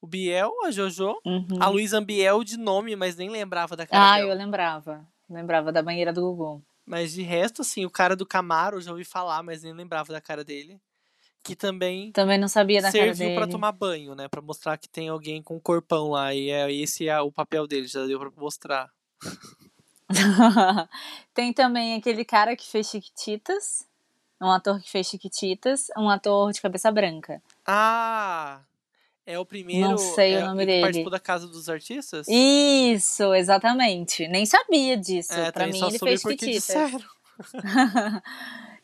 o 0.00 0.06
Biel, 0.06 0.52
a 0.64 0.70
Jojo, 0.70 1.18
Uhum. 1.24 1.46
a 1.60 1.68
Luísa 1.68 2.00
Biel 2.00 2.44
de 2.44 2.56
nome, 2.56 2.94
mas 2.96 3.16
nem 3.16 3.28
lembrava 3.28 3.76
da 3.76 3.86
cara 3.86 4.12
Ah, 4.12 4.16
dela. 4.18 4.30
eu 4.30 4.36
lembrava. 4.36 5.04
Lembrava 5.28 5.72
da 5.72 5.82
banheira 5.82 6.12
do 6.12 6.22
Gugu. 6.22 6.62
Mas 6.86 7.12
de 7.12 7.22
resto, 7.22 7.62
assim, 7.62 7.84
o 7.84 7.90
cara 7.90 8.14
do 8.16 8.24
Camaro, 8.24 8.76
eu 8.76 8.80
já 8.80 8.90
ouvi 8.92 9.04
falar, 9.04 9.42
mas 9.42 9.62
nem 9.62 9.72
lembrava 9.74 10.12
da 10.12 10.20
cara 10.20 10.42
dele. 10.44 10.80
Que 11.42 11.54
também 11.56 12.10
Também 12.12 12.38
não 12.38 12.48
sabia 12.48 12.80
da 12.80 12.90
cara 12.92 13.04
serviu 13.06 13.26
dele. 13.28 13.34
pra 13.40 13.46
tomar 13.46 13.72
banho, 13.72 14.14
né? 14.14 14.28
Pra 14.28 14.40
mostrar 14.40 14.76
que 14.78 14.88
tem 14.88 15.08
alguém 15.08 15.42
com 15.42 15.56
um 15.56 15.60
corpão 15.60 16.10
lá. 16.10 16.32
E 16.34 16.48
é, 16.50 16.70
esse 16.72 17.08
é 17.08 17.20
o 17.20 17.30
papel 17.32 17.66
dele, 17.66 17.86
já 17.86 18.04
deu 18.06 18.18
pra 18.18 18.30
mostrar. 18.36 18.90
Tem 21.34 21.52
também 21.52 21.94
aquele 21.96 22.24
cara 22.24 22.56
que 22.56 22.66
fez 22.66 22.88
Chiquititas. 22.88 23.86
Um 24.40 24.50
ator 24.50 24.80
que 24.80 24.90
fez 24.90 25.06
Chiquititas. 25.06 25.88
Um 25.96 26.08
ator 26.08 26.52
de 26.52 26.60
cabeça 26.60 26.90
branca. 26.90 27.42
Ah! 27.70 28.62
É 29.26 29.38
o 29.38 29.44
primeiro. 29.44 29.90
Não 29.90 29.98
sei 29.98 30.36
o 30.36 30.38
é, 30.38 30.42
nome 30.46 30.60
que 30.60 30.66
dele. 30.66 30.80
participou 30.80 31.10
da 31.10 31.20
Casa 31.20 31.46
dos 31.46 31.68
Artistas? 31.68 32.26
Isso, 32.26 33.34
exatamente. 33.34 34.26
Nem 34.26 34.46
sabia 34.46 34.96
disso. 34.96 35.34
é, 35.34 35.52
pra 35.52 35.66
mim, 35.66 35.78
só 35.78 35.88
ele 35.88 35.98
soube 35.98 36.38
fez 36.38 36.38
disseram. 36.38 36.98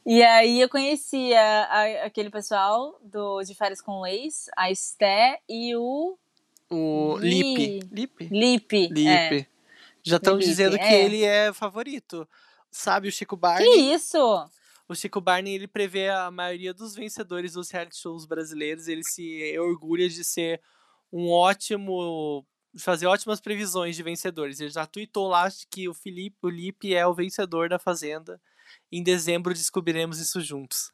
e 0.04 0.22
aí 0.22 0.60
eu 0.60 0.68
conhecia 0.68 1.40
a- 1.40 2.04
aquele 2.04 2.28
pessoal 2.28 2.98
do 3.02 3.42
De 3.42 3.54
Férias 3.54 3.80
com 3.80 4.00
o 4.00 4.06
Ex, 4.06 4.50
a 4.56 4.70
Esté 4.70 5.40
e 5.48 5.74
o 5.76 6.18
O 6.70 7.16
Li- 7.18 7.80
Lipe. 7.90 8.28
Lipe? 8.30 8.88
Lipe. 8.90 9.08
É. 9.08 9.46
Já 10.02 10.16
estão 10.18 10.36
dizendo 10.38 10.76
que 10.76 10.84
é. 10.84 11.04
ele 11.04 11.24
é 11.24 11.54
favorito. 11.54 12.28
Sabe 12.70 13.08
o 13.08 13.12
Chico 13.12 13.34
Que 13.36 13.40
Barney? 13.40 13.94
isso? 13.94 14.18
O 14.88 14.94
Chico 14.94 15.20
Barney, 15.20 15.54
ele 15.54 15.66
prevê 15.68 16.10
a 16.10 16.30
maioria 16.30 16.74
dos 16.74 16.94
vencedores 16.94 17.54
dos 17.54 17.70
reality 17.70 17.96
shows 17.96 18.26
brasileiros. 18.26 18.86
Ele 18.86 19.02
se 19.02 19.58
orgulha 19.58 20.08
de 20.08 20.22
ser 20.22 20.60
um 21.12 21.30
ótimo... 21.30 22.44
de 22.72 22.82
fazer 22.82 23.06
ótimas 23.06 23.40
previsões 23.40 23.96
de 23.96 24.02
vencedores. 24.02 24.60
Ele 24.60 24.70
já 24.70 24.84
tweetou 24.86 25.28
lá 25.28 25.48
que 25.70 25.88
o 25.88 25.94
Felipe, 25.94 26.36
o 26.42 26.50
Lipe 26.50 26.94
é 26.94 27.06
o 27.06 27.14
vencedor 27.14 27.68
da 27.68 27.78
Fazenda. 27.78 28.40
Em 28.92 29.02
dezembro 29.02 29.54
descobriremos 29.54 30.18
isso 30.18 30.40
juntos. 30.40 30.90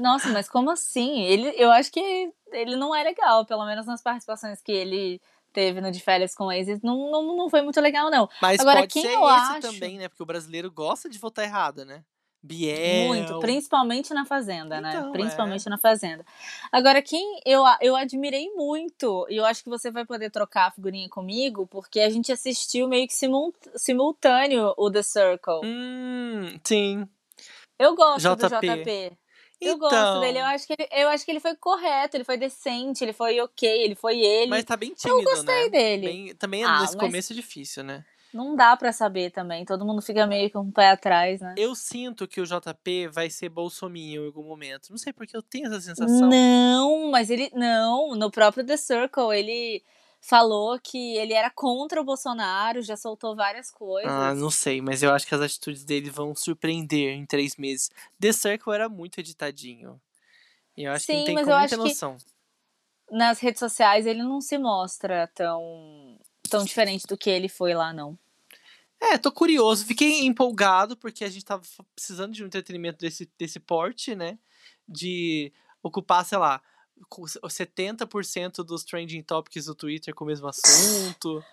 Nossa, 0.00 0.28
mas 0.30 0.48
como 0.48 0.70
assim? 0.70 1.22
Ele, 1.22 1.48
eu 1.56 1.70
acho 1.70 1.92
que 1.92 2.32
ele 2.52 2.76
não 2.76 2.94
é 2.94 3.02
legal, 3.02 3.44
pelo 3.44 3.66
menos 3.66 3.86
nas 3.86 4.02
participações 4.02 4.62
que 4.62 4.72
ele 4.72 5.20
teve 5.52 5.80
no 5.82 5.92
De 5.92 6.00
Férias 6.00 6.34
com 6.34 6.50
Ex, 6.50 6.80
não, 6.82 7.10
não, 7.10 7.36
não 7.36 7.50
foi 7.50 7.60
muito 7.60 7.78
legal, 7.80 8.10
não. 8.10 8.26
Mas 8.40 8.60
Agora, 8.60 8.80
pode 8.80 8.92
quem 8.94 9.02
ser 9.02 9.12
eu 9.12 9.24
esse 9.26 9.52
acho- 9.52 9.60
também, 9.60 9.98
né? 9.98 10.08
Porque 10.08 10.22
o 10.22 10.26
brasileiro 10.26 10.70
gosta 10.70 11.08
de 11.10 11.18
votar 11.18 11.44
errado, 11.44 11.84
né? 11.84 12.02
Biel. 12.42 13.06
Muito, 13.08 13.38
principalmente 13.38 14.12
na 14.12 14.24
Fazenda, 14.24 14.80
né? 14.80 14.94
Então, 14.96 15.12
Principalmente 15.12 15.68
na 15.68 15.78
Fazenda. 15.78 16.24
Agora, 16.72 17.00
quem 17.00 17.40
eu, 17.46 17.62
eu 17.80 17.94
admirei 17.94 18.50
muito, 18.54 19.26
e 19.30 19.36
eu 19.36 19.44
acho 19.46 19.62
que 19.62 19.68
você 19.70 19.90
vai 19.92 20.04
poder 20.04 20.28
trocar 20.30 20.66
a 20.66 20.70
figurinha 20.72 21.08
comigo, 21.08 21.66
porque 21.68 22.00
a 22.00 22.10
gente 22.10 22.32
assistiu 22.32 22.88
meio 22.88 23.06
que 23.06 23.14
simul- 23.14 23.54
simultâneo 23.76 24.74
o 24.76 24.90
The 24.90 25.02
Circle. 25.02 25.60
Hum, 25.64 26.58
sim. 26.64 27.08
Eu 27.78 27.94
gosto 27.94 28.34
do 28.36 28.48
JP. 28.48 28.66
JP. 28.66 29.12
Eu 29.60 29.74
Então, 29.76 29.88
gosto 29.90 30.20
dele, 30.20 30.38
eu 30.40 30.44
acho, 30.46 30.66
que 30.66 30.72
ele, 30.76 30.88
eu 30.90 31.08
acho 31.08 31.24
que 31.24 31.30
ele 31.30 31.38
foi 31.38 31.54
correto, 31.54 32.16
ele 32.16 32.24
foi 32.24 32.36
decente, 32.36 33.04
ele 33.04 33.12
foi 33.12 33.40
ok, 33.40 33.68
ele 33.68 33.94
foi 33.94 34.18
ele. 34.18 34.50
Mas 34.50 34.64
tá 34.64 34.76
bem 34.76 34.92
tímido, 34.92 35.22
gostei 35.22 35.64
né? 35.64 35.68
dele. 35.70 36.06
Bem- 36.08 36.34
também 36.34 36.64
Ah, 36.64 36.80
nesse 36.80 36.96
mas- 36.96 37.06
começo 37.06 37.32
é 37.32 37.36
difícil, 37.36 37.84
né? 37.84 38.04
Não 38.32 38.56
dá 38.56 38.76
pra 38.76 38.92
saber 38.92 39.30
também, 39.30 39.64
todo 39.64 39.84
mundo 39.84 40.00
fica 40.00 40.26
meio 40.26 40.50
com 40.50 40.60
o 40.60 40.72
pé 40.72 40.90
atrás, 40.90 41.40
né? 41.40 41.54
Eu 41.58 41.74
sinto 41.74 42.26
que 42.26 42.40
o 42.40 42.46
JP 42.46 43.08
vai 43.08 43.28
ser 43.28 43.48
bolsominho 43.50 44.22
em 44.22 44.26
algum 44.26 44.42
momento. 44.42 44.88
Não 44.90 44.96
sei 44.98 45.12
porque 45.12 45.36
eu 45.36 45.42
tenho 45.42 45.66
essa 45.66 45.80
sensação. 45.80 46.28
Não, 46.28 47.10
mas 47.10 47.28
ele. 47.30 47.50
Não, 47.54 48.14
no 48.14 48.30
próprio 48.30 48.64
The 48.64 48.76
Circle, 48.76 49.34
ele 49.36 49.82
falou 50.20 50.78
que 50.78 51.16
ele 51.16 51.32
era 51.34 51.50
contra 51.50 52.00
o 52.00 52.04
Bolsonaro, 52.04 52.80
já 52.80 52.96
soltou 52.96 53.34
várias 53.36 53.70
coisas. 53.70 54.10
Ah, 54.10 54.32
não 54.34 54.50
sei, 54.50 54.80
mas 54.80 55.02
eu 55.02 55.12
acho 55.12 55.26
que 55.26 55.34
as 55.34 55.40
atitudes 55.40 55.84
dele 55.84 56.08
vão 56.10 56.34
surpreender 56.34 57.12
em 57.14 57.26
três 57.26 57.56
meses. 57.56 57.90
The 58.20 58.32
Circle 58.32 58.72
era 58.72 58.88
muito 58.88 59.18
editadinho. 59.18 60.00
E 60.76 60.84
eu 60.84 60.92
acho 60.92 61.04
que 61.06 61.12
Sim, 61.12 61.18
não 61.18 61.24
tem 61.26 61.34
como 61.34 61.50
eu 61.50 61.56
ter 61.58 61.64
acho 61.64 61.74
que- 61.74 61.88
noção. 61.88 62.16
Nas 63.10 63.40
redes 63.40 63.58
sociais 63.58 64.06
ele 64.06 64.22
não 64.22 64.40
se 64.40 64.56
mostra 64.56 65.28
tão, 65.34 66.16
tão 66.52 66.64
diferente 66.64 67.06
do 67.06 67.16
que 67.18 67.28
ele 67.30 67.48
foi 67.48 67.74
lá, 67.74 67.92
não. 67.92 68.18
É, 69.00 69.18
tô 69.18 69.32
curioso. 69.32 69.84
Fiquei 69.84 70.20
empolgado 70.24 70.96
porque 70.96 71.24
a 71.24 71.28
gente 71.28 71.44
tava 71.44 71.62
precisando 71.94 72.32
de 72.32 72.42
um 72.42 72.46
entretenimento 72.46 72.98
desse, 72.98 73.28
desse 73.38 73.58
porte, 73.58 74.14
né? 74.14 74.38
De 74.88 75.52
ocupar, 75.82 76.24
sei 76.24 76.38
lá, 76.38 76.62
com 77.08 77.24
s- 77.24 77.38
70% 77.48 78.62
dos 78.62 78.84
trending 78.84 79.22
topics 79.22 79.64
do 79.64 79.74
Twitter 79.74 80.14
com 80.14 80.24
o 80.24 80.26
mesmo 80.28 80.46
assunto. 80.46 81.44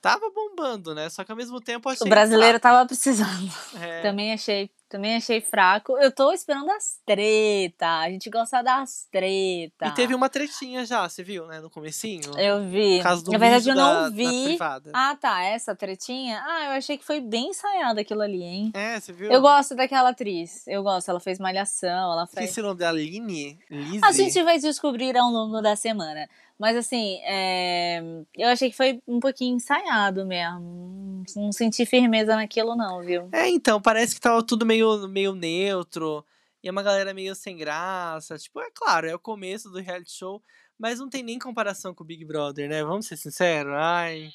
Tava 0.00 0.30
bombando, 0.30 0.94
né? 0.94 1.10
Só 1.10 1.22
que 1.24 1.30
ao 1.30 1.36
mesmo 1.36 1.60
tempo 1.60 1.88
achei. 1.88 2.06
O 2.06 2.10
brasileiro 2.10 2.58
tava 2.58 2.86
precisando. 2.86 3.50
fraco. 3.50 3.70
É, 3.84 4.00
Também 4.02 4.32
achei, 4.32 4.70
também 4.88 5.16
achei 5.16 5.40
fraco. 5.42 5.96
Eu 5.98 6.10
tô 6.10 6.32
esperando 6.32 6.70
as 6.70 6.98
treta. 7.04 7.86
A 8.00 8.08
gente 8.10 8.30
gosta 8.30 8.62
das 8.62 9.06
treta. 9.10 9.86
E 9.86 9.90
teve 9.94 10.14
uma 10.14 10.28
tretinha 10.30 10.84
já, 10.86 11.08
você 11.08 11.22
viu, 11.22 11.46
né? 11.46 11.60
No 11.60 11.68
comecinho. 11.68 12.36
Eu 12.38 12.68
vi. 12.68 13.00
Causa 13.02 13.22
do 13.24 13.30
Na 13.30 13.38
verdade, 13.38 13.68
eu 13.68 13.74
não 13.74 13.92
da- 13.94 14.02
da 14.04 14.08
vi. 14.10 14.44
privada. 14.44 14.90
Ah, 14.94 15.14
tá. 15.20 15.42
Essa 15.44 15.74
tretinha. 15.74 16.42
Ah, 16.46 16.64
eu 16.66 16.70
achei 16.72 16.96
que 16.96 17.04
foi 17.04 17.20
bem 17.20 17.50
ensaiado 17.50 18.00
aquilo 18.00 18.22
ali, 18.22 18.42
hein? 18.42 18.70
É, 18.74 18.98
você 18.98 19.12
viu? 19.12 19.30
Eu 19.30 19.40
gosto 19.42 19.74
daquela 19.74 20.08
atriz. 20.10 20.66
Eu 20.66 20.82
gosto. 20.82 21.10
Ela 21.10 21.20
fez 21.20 21.38
malhação, 21.38 22.12
ela 22.12 22.26
fez. 22.26 22.56
O 22.56 22.62
nome 22.62 22.78
dela, 22.78 22.98
Aline? 22.98 23.58
Lizzie? 23.70 24.00
A 24.02 24.12
gente 24.12 24.42
vai 24.42 24.58
descobrir 24.58 25.16
ao 25.16 25.30
longo 25.30 25.60
da 25.60 25.76
semana. 25.76 26.28
Mas 26.60 26.76
assim, 26.76 27.18
é, 27.24 28.02
eu 28.36 28.48
achei 28.48 28.70
que 28.70 28.76
foi 28.76 29.00
um 29.08 29.18
pouquinho 29.18 29.56
ensaiado 29.56 30.26
mesmo. 30.26 31.24
Não 31.34 31.50
senti 31.52 31.86
firmeza 31.86 32.36
naquilo, 32.36 32.76
não, 32.76 33.00
viu? 33.00 33.30
É, 33.32 33.48
então, 33.48 33.80
parece 33.80 34.14
que 34.14 34.20
tava 34.20 34.42
tudo 34.42 34.66
meio, 34.66 35.08
meio 35.08 35.34
neutro. 35.34 36.22
E 36.62 36.68
é 36.68 36.70
uma 36.70 36.82
galera 36.82 37.14
meio 37.14 37.34
sem 37.34 37.56
graça. 37.56 38.36
Tipo, 38.36 38.60
é 38.60 38.68
claro, 38.74 39.08
é 39.08 39.14
o 39.14 39.18
começo 39.18 39.70
do 39.70 39.80
reality 39.80 40.12
show. 40.12 40.42
Mas 40.78 40.98
não 40.98 41.08
tem 41.08 41.22
nem 41.22 41.38
comparação 41.38 41.94
com 41.94 42.04
o 42.04 42.06
Big 42.06 42.26
Brother, 42.26 42.68
né? 42.68 42.84
Vamos 42.84 43.06
ser 43.06 43.16
sinceros? 43.16 43.72
Ai. 43.74 44.28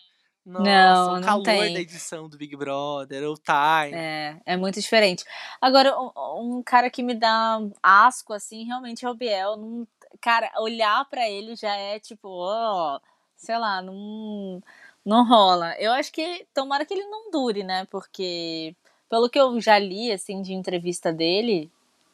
Nossa, 0.43 0.63
Não, 0.63 1.09
o 1.09 1.13
não 1.15 1.21
calor 1.21 1.43
tem. 1.43 1.73
da 1.73 1.79
edição 1.79 2.29
do 2.29 2.37
Big 2.37 2.55
Brother, 2.55 3.29
o 3.29 3.35
time. 3.35 3.95
É, 3.95 4.39
é 4.45 4.57
muito 4.57 4.79
diferente. 4.79 5.23
Agora, 5.59 5.95
um, 5.99 6.11
um 6.57 6.63
cara 6.63 6.89
que 6.89 7.01
me 7.01 7.15
dá 7.15 7.59
asco, 7.81 8.31
assim, 8.33 8.63
realmente 8.63 9.05
é 9.05 9.09
o 9.09 9.15
Biel. 9.15 9.57
Não- 9.57 9.87
cara, 10.21 10.51
olhar 10.59 11.05
pra 11.09 11.29
ele 11.29 11.55
já 11.55 11.75
é 11.75 11.99
tipo, 11.99 12.27
ó, 12.29 12.99
sei 13.35 13.57
lá, 13.57 13.81
não, 13.81 14.61
não 15.05 15.27
rola. 15.27 15.75
Eu 15.79 15.91
acho 15.93 16.11
que 16.11 16.45
tomara 16.53 16.85
que 16.85 16.93
ele 16.93 17.05
não 17.07 17.31
dure, 17.31 17.63
né? 17.63 17.85
Porque, 17.91 18.75
pelo 19.09 19.29
que 19.29 19.39
eu 19.39 19.59
já 19.61 19.77
li, 19.79 20.11
assim, 20.11 20.41
de 20.41 20.53
entrevista 20.53 21.11
dele, 21.13 21.71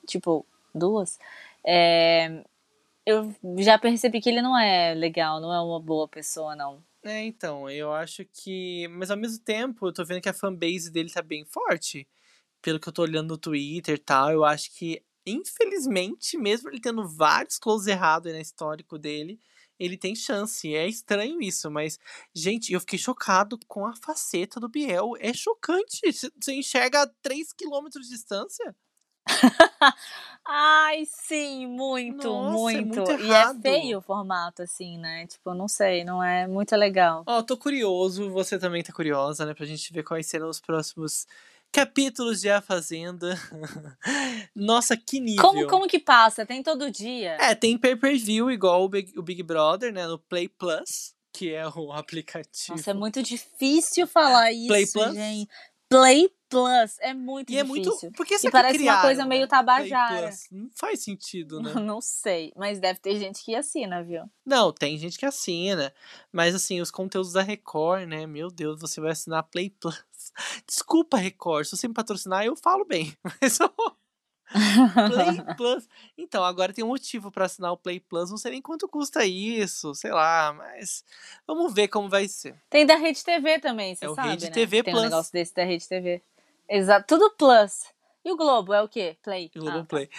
tipo, 0.08 0.46
duas, 0.74 1.20
é, 1.66 2.44
eu 3.06 3.34
já 3.60 3.78
percebi 3.80 4.22
que 4.22 4.30
ele 4.30 4.42
não 4.42 4.58
é 4.58 4.94
legal, 4.94 5.40
não 5.40 5.54
é 5.54 5.62
uma 5.62 5.80
boa 5.80 6.08
pessoa, 6.08 6.56
não. 6.56 6.84
É, 7.04 7.24
então, 7.24 7.70
eu 7.70 7.92
acho 7.94 8.24
que. 8.26 8.88
Mas 8.90 9.10
ao 9.10 9.18
mesmo 9.18 9.40
tempo, 9.44 9.88
eu 9.88 9.94
tô 9.94 10.06
vendo 10.06 10.22
que 10.22 10.30
a 10.30 10.34
fanbase 10.34 10.92
dele 10.92 11.12
tá 11.12 11.22
bem 11.22 11.44
forte. 11.46 12.08
Pelo 12.62 12.80
que 12.80 12.88
eu 12.90 12.94
tô 12.94 13.02
olhando 13.04 13.30
no 13.30 13.38
Twitter 13.38 13.96
e 13.96 13.98
tal, 13.98 14.32
eu 14.32 14.46
acho 14.46 14.72
que, 14.78 15.02
infelizmente, 15.25 16.38
mesmo 16.38 16.69
ele 16.69 16.79
tendo 16.79 17.07
vários 17.07 17.57
close 17.57 17.89
errados 17.89 18.31
no 18.31 18.39
histórico 18.39 18.97
dele, 18.97 19.39
ele 19.79 19.97
tem 19.97 20.15
chance. 20.15 20.73
É 20.75 20.88
estranho 20.88 21.41
isso, 21.41 21.69
mas, 21.71 21.97
gente, 22.36 22.71
eu 22.71 22.79
fiquei 22.79 22.99
chocado 22.99 23.57
com 23.67 23.86
a 23.86 23.95
faceta 23.95 24.60
do 24.60 24.69
Biel. 24.69 25.13
É 25.19 25.34
chocante. 25.34 25.99
Você- 26.12 26.31
enxerga 26.53 27.01
a 27.01 27.07
3km 27.07 27.89
de 27.99 28.07
distância? 28.10 28.75
Ai, 30.45 31.03
sim, 31.05 31.67
muito, 31.67 32.27
Nossa, 32.27 32.73
é 32.77 32.81
muito. 32.81 33.01
muito 33.01 33.21
e 33.23 33.31
é 33.31 33.53
feio 33.62 33.99
o 33.99 34.01
formato, 34.01 34.62
assim, 34.63 34.97
né? 34.97 35.25
Tipo, 35.27 35.53
não 35.53 35.67
sei, 35.67 36.03
não 36.03 36.23
é 36.23 36.47
muito 36.47 36.75
legal. 36.75 37.23
Ó, 37.25 37.41
tô 37.41 37.55
curioso, 37.57 38.29
você 38.31 38.60
também 38.60 38.84
tá 38.84 38.91
curiosa, 38.91 39.45
né? 39.45 39.53
Pra 39.53 39.65
gente 39.65 39.93
ver 39.93 40.03
quais 40.03 40.25
serão 40.27 40.49
os 40.49 40.60
próximos 40.60 41.27
capítulos 41.71 42.41
de 42.41 42.49
A 42.49 42.62
Fazenda. 42.62 43.36
Nossa, 44.55 44.95
que 44.97 45.19
nível. 45.19 45.41
Como, 45.41 45.67
como 45.67 45.88
que 45.88 45.99
passa? 45.99 46.45
Tem 46.45 46.62
todo 46.62 46.91
dia? 46.91 47.38
É, 47.39 47.55
tem 47.55 47.77
pay-per-view 47.77 48.51
igual 48.51 48.84
o 48.84 48.89
Big, 48.89 49.17
o 49.17 49.21
Big 49.23 49.41
Brother, 49.43 49.93
né? 49.93 50.05
No 50.07 50.19
Play 50.19 50.47
Plus, 50.49 51.13
que 51.34 51.53
é 51.53 51.67
o 51.67 51.91
aplicativo. 51.93 52.77
Nossa, 52.77 52.91
é 52.91 52.93
muito 52.93 53.21
difícil 53.23 54.05
falar 54.07 54.51
isso, 54.51 54.67
Play 54.67 54.88
Plus? 54.88 55.13
gente. 55.13 55.49
Play 55.89 56.29
Plus 56.49 56.97
é 56.99 57.13
muito 57.13 57.51
E 57.51 57.57
é 57.57 57.63
difícil. 57.63 57.91
muito. 58.01 58.12
Por 58.15 58.25
que 58.25 58.36
E 58.36 58.49
parece 58.49 58.77
que 58.77 58.84
uma 58.84 58.91
criaram, 58.93 59.01
coisa 59.01 59.25
meio 59.25 59.45
tabajara. 59.47 60.29
Não 60.49 60.69
faz 60.73 61.03
sentido, 61.03 61.62
né? 61.62 61.73
Não 61.79 61.99
sei, 62.01 62.53
mas 62.55 62.79
deve 62.79 62.99
ter 62.99 63.17
gente 63.17 63.43
que 63.43 63.53
assina, 63.55 64.01
viu? 64.01 64.23
Não, 64.45 64.71
tem 64.71 64.97
gente 64.97 65.17
que 65.17 65.25
assina. 65.25 65.93
Mas 66.31 66.55
assim, 66.55 66.79
os 66.79 66.91
conteúdos 66.91 67.34
da 67.34 67.41
Record, 67.41 68.07
né? 68.07 68.25
Meu 68.25 68.49
Deus, 68.49 68.79
você 68.79 69.01
vai 69.01 69.12
assinar 69.12 69.43
Play 69.43 69.69
Plus. 69.69 70.01
Desculpa, 70.67 71.17
Record. 71.17 71.65
Se 71.65 71.76
você 71.78 71.88
me 71.88 71.94
patrocinar, 71.94 72.46
eu 72.46 72.56
falo 72.56 72.86
bem. 72.86 73.15
Mas 73.41 73.60
eu... 73.60 73.70
Play 74.50 75.41
Plus. 75.56 75.88
Então, 76.17 76.44
agora 76.44 76.74
tem 76.74 76.84
um 76.84 76.89
motivo 76.89 77.32
pra 77.32 77.46
assinar 77.46 77.72
o 77.72 77.78
Play 77.78 78.00
Plus. 78.00 78.30
Não 78.30 78.38
sei 78.38 78.52
nem 78.52 78.62
quanto 78.62 78.88
custa 78.88 79.26
isso, 79.26 79.96
sei 79.96 80.12
lá, 80.12 80.52
mas 80.54 81.06
vamos 81.48 81.74
ver 81.74 81.88
como 81.88 82.10
vai 82.10 82.28
ser. 82.28 82.62
Tem 82.70 82.86
da 82.86 82.96
Rede 82.98 83.24
TV 83.24 83.60
também, 83.60 83.96
você 83.96 84.06
É 84.06 84.10
o 84.10 84.15
sabe, 84.15 84.30
Rede 84.32 84.46
né? 84.48 84.52
TV 84.52 84.84
Tem 84.84 84.94
Plus. 84.94 85.04
um 85.06 85.10
negócio 85.10 85.32
desse 85.32 85.54
da 85.54 85.63
Rede 85.63 85.88
TV. 85.88 86.22
Exato, 86.67 87.06
tudo 87.08 87.34
Plus. 87.38 87.86
E 88.26 88.32
o 88.32 88.36
Globo 88.36 88.74
é 88.74 88.82
o 88.82 88.89
quê? 88.89 89.17
Play. 89.24 89.50
O 89.56 89.60
Ah, 89.60 89.62
Globoplay. 89.62 90.10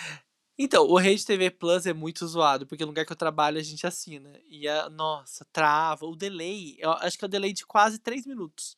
Então, 0.58 0.84
o 0.86 0.96
Rede 0.96 1.24
TV 1.26 1.50
Plus 1.50 1.86
é 1.86 1.92
muito 1.92 2.26
zoado, 2.26 2.66
porque 2.66 2.84
no 2.84 2.88
lugar 2.90 3.04
que 3.04 3.12
eu 3.12 3.16
trabalho 3.16 3.58
a 3.58 3.62
gente 3.62 3.86
assina. 3.86 4.32
E 4.48 4.66
a, 4.66 4.88
nossa, 4.88 5.46
trava. 5.52 6.06
O 6.06 6.16
delay, 6.16 6.76
eu 6.78 6.90
acho 6.92 7.18
que 7.18 7.24
é 7.24 7.26
o 7.26 7.30
delay 7.30 7.52
de 7.52 7.66
quase 7.66 7.98
3 7.98 8.26
minutos. 8.26 8.76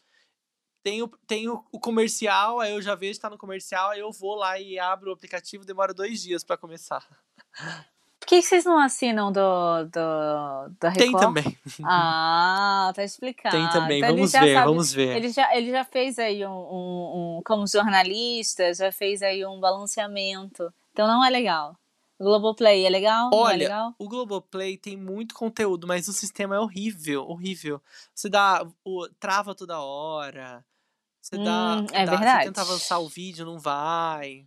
Tem, 0.84 1.02
o, 1.02 1.08
tem 1.26 1.48
o, 1.48 1.64
o 1.72 1.80
comercial, 1.80 2.60
aí 2.60 2.70
eu 2.72 2.82
já 2.82 2.94
vejo 2.94 3.14
que 3.14 3.20
tá 3.20 3.30
no 3.30 3.38
comercial, 3.38 3.90
aí 3.92 4.00
eu 4.00 4.12
vou 4.12 4.34
lá 4.34 4.60
e 4.60 4.78
abro 4.78 5.08
o 5.10 5.14
aplicativo, 5.14 5.64
demora 5.64 5.94
dois 5.94 6.20
dias 6.20 6.44
pra 6.44 6.58
começar. 6.58 7.02
Por 8.20 8.26
que 8.26 8.42
vocês 8.42 8.66
não 8.66 8.78
assinam 8.78 9.32
do, 9.32 9.40
do, 9.84 10.74
da 10.78 10.90
Record? 10.90 10.98
Tem 10.98 11.12
também. 11.12 11.58
Ah, 11.82 12.92
tá 12.94 13.02
explicado. 13.02 13.56
Tem 13.56 13.68
também. 13.70 13.98
Então 13.98 14.14
vamos 14.14 14.32
ver, 14.32 14.54
sabe- 14.54 14.66
vamos 14.66 14.92
ver. 14.92 15.16
Ele 15.16 15.30
já, 15.30 15.56
ele 15.56 15.70
já 15.70 15.84
fez 15.84 16.18
aí 16.18 16.44
um, 16.46 16.50
um, 16.50 17.36
um- 17.38 17.42
como 17.46 17.66
jornalista, 17.66 18.74
já 18.74 18.92
fez 18.92 19.22
aí 19.22 19.44
um 19.46 19.58
balanceamento. 19.58 20.70
Então 20.92 21.06
não 21.06 21.24
é 21.24 21.30
legal. 21.30 21.78
O 22.18 22.24
Globoplay 22.24 22.84
é 22.84 22.90
legal? 22.90 23.30
é 23.32 23.36
Olha, 23.36 23.56
legal? 23.56 23.94
o 23.98 24.06
Globoplay 24.08 24.76
tem 24.76 24.98
muito 24.98 25.34
conteúdo, 25.34 25.86
mas 25.86 26.08
o 26.08 26.12
sistema 26.12 26.56
é 26.56 26.58
horrível, 26.60 27.26
horrível. 27.26 27.80
Você 28.14 28.28
dá, 28.28 28.66
o, 28.84 29.08
trava 29.18 29.54
toda 29.54 29.80
hora. 29.80 30.62
Você 31.24 31.38
dá, 31.38 31.76
Hum, 31.80 31.86
é 31.94 32.04
dá- 32.04 32.10
verdade. 32.16 32.42
Você 32.42 32.48
tenta 32.48 32.60
avançar 32.60 32.98
o 32.98 33.08
vídeo, 33.08 33.46
não 33.46 33.58
vai. 33.58 34.46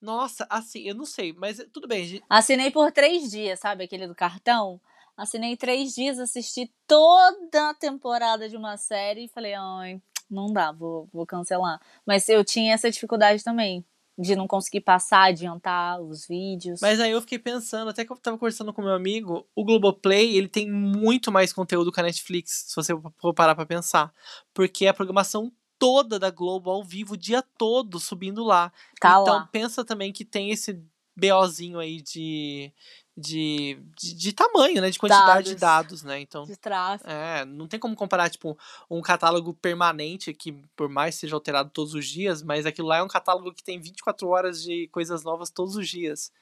Nossa, 0.00 0.46
assim, 0.48 0.80
eu 0.88 0.94
não 0.94 1.04
sei, 1.04 1.34
mas 1.34 1.62
tudo 1.70 1.86
bem. 1.86 2.04
gente. 2.06 2.24
Assinei 2.30 2.70
por 2.70 2.90
três 2.90 3.30
dias, 3.30 3.60
sabe? 3.60 3.84
Aquele 3.84 4.06
do 4.06 4.14
cartão. 4.14 4.80
Assinei 5.16 5.54
três 5.54 5.94
dias, 5.94 6.18
assisti 6.18 6.72
toda 6.86 7.70
a 7.70 7.74
temporada 7.74 8.48
de 8.48 8.56
uma 8.56 8.78
série 8.78 9.24
e 9.26 9.28
falei, 9.28 9.52
ai, 9.52 10.00
não 10.30 10.50
dá, 10.50 10.72
vou, 10.72 11.08
vou 11.12 11.26
cancelar. 11.26 11.78
Mas 12.06 12.26
eu 12.28 12.42
tinha 12.42 12.72
essa 12.72 12.90
dificuldade 12.90 13.44
também, 13.44 13.84
de 14.16 14.34
não 14.34 14.46
conseguir 14.46 14.80
passar, 14.80 15.24
adiantar 15.24 16.00
os 16.00 16.26
vídeos. 16.26 16.80
Mas 16.80 17.00
aí 17.00 17.10
eu 17.10 17.20
fiquei 17.20 17.38
pensando, 17.38 17.90
até 17.90 18.02
que 18.04 18.10
eu 18.12 18.16
tava 18.16 18.38
conversando 18.38 18.72
com 18.72 18.80
meu 18.80 18.94
amigo, 18.94 19.46
o 19.54 19.62
Globoplay, 19.64 20.36
ele 20.38 20.48
tem 20.48 20.70
muito 20.70 21.30
mais 21.30 21.52
conteúdo 21.52 21.92
que 21.92 22.00
a 22.00 22.04
Netflix, 22.04 22.64
se 22.68 22.76
você 22.76 22.94
for 23.18 23.34
parar 23.34 23.54
pra 23.54 23.66
pensar. 23.66 24.14
Porque 24.54 24.86
a 24.86 24.94
programação 24.94 25.52
toda 25.78 26.18
da 26.18 26.30
Globo 26.30 26.70
ao 26.70 26.82
vivo, 26.82 27.14
o 27.14 27.16
dia 27.16 27.42
todo, 27.42 28.00
subindo 28.00 28.44
lá. 28.44 28.72
tá 29.00 29.20
então 29.20 29.34
lá. 29.34 29.48
pensa 29.50 29.84
também 29.84 30.12
que 30.12 30.24
tem 30.24 30.50
esse 30.50 30.82
BOzinho 31.16 31.78
aí 31.78 32.00
de, 32.00 32.72
de, 33.16 33.78
de, 33.96 34.14
de 34.14 34.32
tamanho, 34.32 34.80
né? 34.80 34.90
De 34.90 34.98
quantidade 34.98 35.50
de 35.50 35.56
dados, 35.56 36.02
né? 36.02 36.20
Então. 36.20 36.44
De 36.44 36.56
tráfego. 36.56 37.10
É, 37.10 37.44
não 37.44 37.66
tem 37.66 37.80
como 37.80 37.96
comparar, 37.96 38.30
tipo, 38.30 38.56
um 38.88 39.02
catálogo 39.02 39.52
permanente 39.54 40.32
que, 40.32 40.52
por 40.76 40.88
mais 40.88 41.16
seja 41.16 41.34
alterado 41.34 41.70
todos 41.70 41.94
os 41.94 42.06
dias, 42.06 42.42
mas 42.42 42.64
aquilo 42.66 42.88
lá 42.88 42.98
é 42.98 43.02
um 43.02 43.08
catálogo 43.08 43.52
que 43.52 43.62
tem 43.62 43.80
24 43.80 44.28
horas 44.28 44.62
de 44.62 44.88
coisas 44.88 45.24
novas 45.24 45.50
todos 45.50 45.74
os 45.74 45.88
dias. 45.88 46.32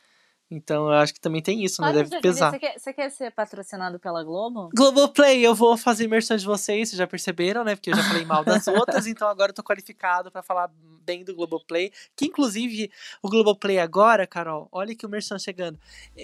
Então, 0.49 0.87
eu 0.87 0.93
acho 0.99 1.13
que 1.13 1.21
também 1.21 1.43
tem 1.43 1.65
isso, 1.65 1.83
né? 1.83 1.89
Olha, 1.89 2.05
Deve 2.05 2.21
pesar. 2.21 2.51
Você 2.53 2.59
quer, 2.61 2.79
você 2.79 2.93
quer 2.93 3.11
ser 3.11 3.33
patrocinado 3.33 3.99
pela 3.99 4.23
Globo? 4.23 4.69
Globoplay, 4.75 5.45
eu 5.45 5.55
vou 5.57 5.77
fazer 5.77 6.05
imersão 6.05 6.37
de 6.37 6.47
vocês, 6.47 6.89
vocês 6.91 6.99
já 6.99 7.07
perceberam, 7.07 7.65
né? 7.65 7.75
Porque 7.75 7.91
eu 7.91 7.97
já 7.97 8.03
falei 8.05 8.25
mal 8.25 8.45
das 8.45 8.67
outras, 8.69 9.07
então 9.09 9.27
agora 9.29 9.51
eu 9.51 9.55
tô 9.55 9.63
qualificado 9.65 10.31
pra 10.31 10.43
falar 10.45 10.71
bem 11.05 11.25
do 11.25 11.35
Globoplay. 11.35 11.93
Que 12.17 12.27
inclusive, 12.27 12.91
o 13.23 13.29
Globoplay 13.29 13.79
agora, 13.81 14.25
Carol, 14.27 14.69
olha 14.71 14.95
que 14.95 15.05
o 15.05 15.09
Merchan 15.09 15.39
chegando. 15.39 15.79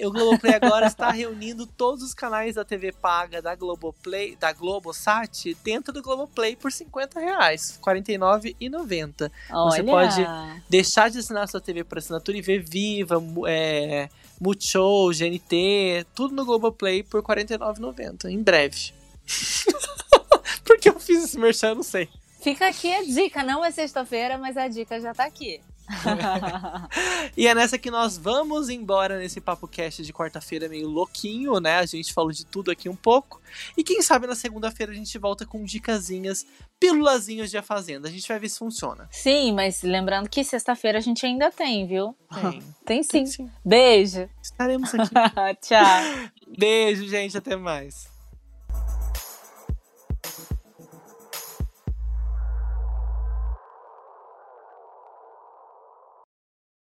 O 0.05 0.11
Globoplay 0.13 0.55
agora 0.55 0.87
está 0.87 1.11
reunindo 1.13 1.67
todos 1.67 2.03
os 2.05 2.15
canais 2.15 2.55
da 2.55 2.65
TV 2.65 2.93
paga 2.93 3.43
da 3.43 3.55
Globoplay, 3.57 4.37
da 4.37 4.53
Globosat, 4.53 5.55
dentro 5.65 5.93
do 5.93 6.01
Globoplay 6.03 6.55
por 6.55 6.71
50 6.71 7.19
reais, 7.19 7.81
R$ 7.85 7.93
49,90. 8.03 9.31
Você 9.51 9.83
pode- 9.83 10.27
Deixar 10.69 11.11
de 11.11 11.19
assinar 11.19 11.49
sua 11.49 11.61
TV 11.61 11.85
por 11.85 11.99
assinatura 11.99 12.37
e 12.39 12.43
ver 12.43 12.61
Viva, 12.63 13.23
é, 13.49 14.09
Multishow, 14.41 15.11
GNT, 15.13 16.07
tudo 16.15 16.35
no 16.35 16.45
Globoplay 16.45 17.03
por 17.03 17.23
R$ 17.25 17.45
49,90, 17.45 18.31
em 18.31 18.43
breve. 18.43 18.93
Por 20.65 20.79
que 20.79 20.89
eu 20.89 20.99
fiz 20.99 21.25
esse 21.25 21.39
merchan, 21.39 21.69
eu 21.69 21.75
não 21.77 21.83
sei. 21.83 22.09
Fica 22.41 22.67
aqui 22.67 22.93
a 22.93 23.03
dica, 23.05 23.45
não 23.45 23.65
é 23.65 23.71
sexta-feira, 23.71 24.37
mas 24.37 24.57
a 24.57 24.67
dica 24.67 25.01
já 25.01 25.15
tá 25.15 25.25
aqui. 25.25 25.61
E 27.37 27.47
é 27.47 27.55
nessa 27.55 27.79
que 27.79 27.91
nós 27.91 28.19
vamos 28.19 28.69
embora 28.69 29.19
nesse 29.19 29.41
Papo 29.41 29.67
Cast 29.67 30.03
de 30.03 30.13
quarta-feira 30.13 30.69
meio 30.69 30.89
louquinho, 30.89 31.59
né? 31.61 31.79
A 31.79 31.87
gente 31.87 32.13
falou 32.13 32.31
de 32.31 32.45
tudo 32.45 32.71
aqui 32.71 32.89
um 32.89 32.97
pouco. 32.97 33.41
E 33.77 33.83
quem 33.83 34.03
sabe 34.03 34.27
na 34.27 34.35
segunda-feira 34.35 34.93
a 34.93 34.95
gente 34.95 35.17
volta 35.19 35.47
com 35.47 35.65
dicasinhas, 35.65 36.47
pílulazinhas 36.79 37.51
de 37.51 37.57
A 37.57 37.63
Fazenda. 37.63 38.09
A 38.09 38.11
gente 38.11 38.29
vai 38.29 38.39
ver 38.39 38.49
se 38.49 38.59
funciona. 38.59 39.09
Sim, 39.11 39.53
mas 39.53 39.83
lembrando 39.83 40.29
que 40.29 40.45
sexta-feira 40.45 40.99
a 40.99 41.01
gente 41.01 41.25
ainda 41.25 41.51
tem, 41.51 41.87
viu? 41.87 42.15
Tem. 42.41 42.63
Tem 42.85 43.03
sim. 43.03 43.09
Tem 43.11 43.27
sim. 43.27 43.51
Beijo. 43.65 44.29
Estaremos 44.43 44.93
aqui. 44.95 45.15
Tchau. 45.63 46.31
Beijo, 46.59 47.09
gente. 47.09 47.37
Até 47.39 47.57
mais. 47.57 48.12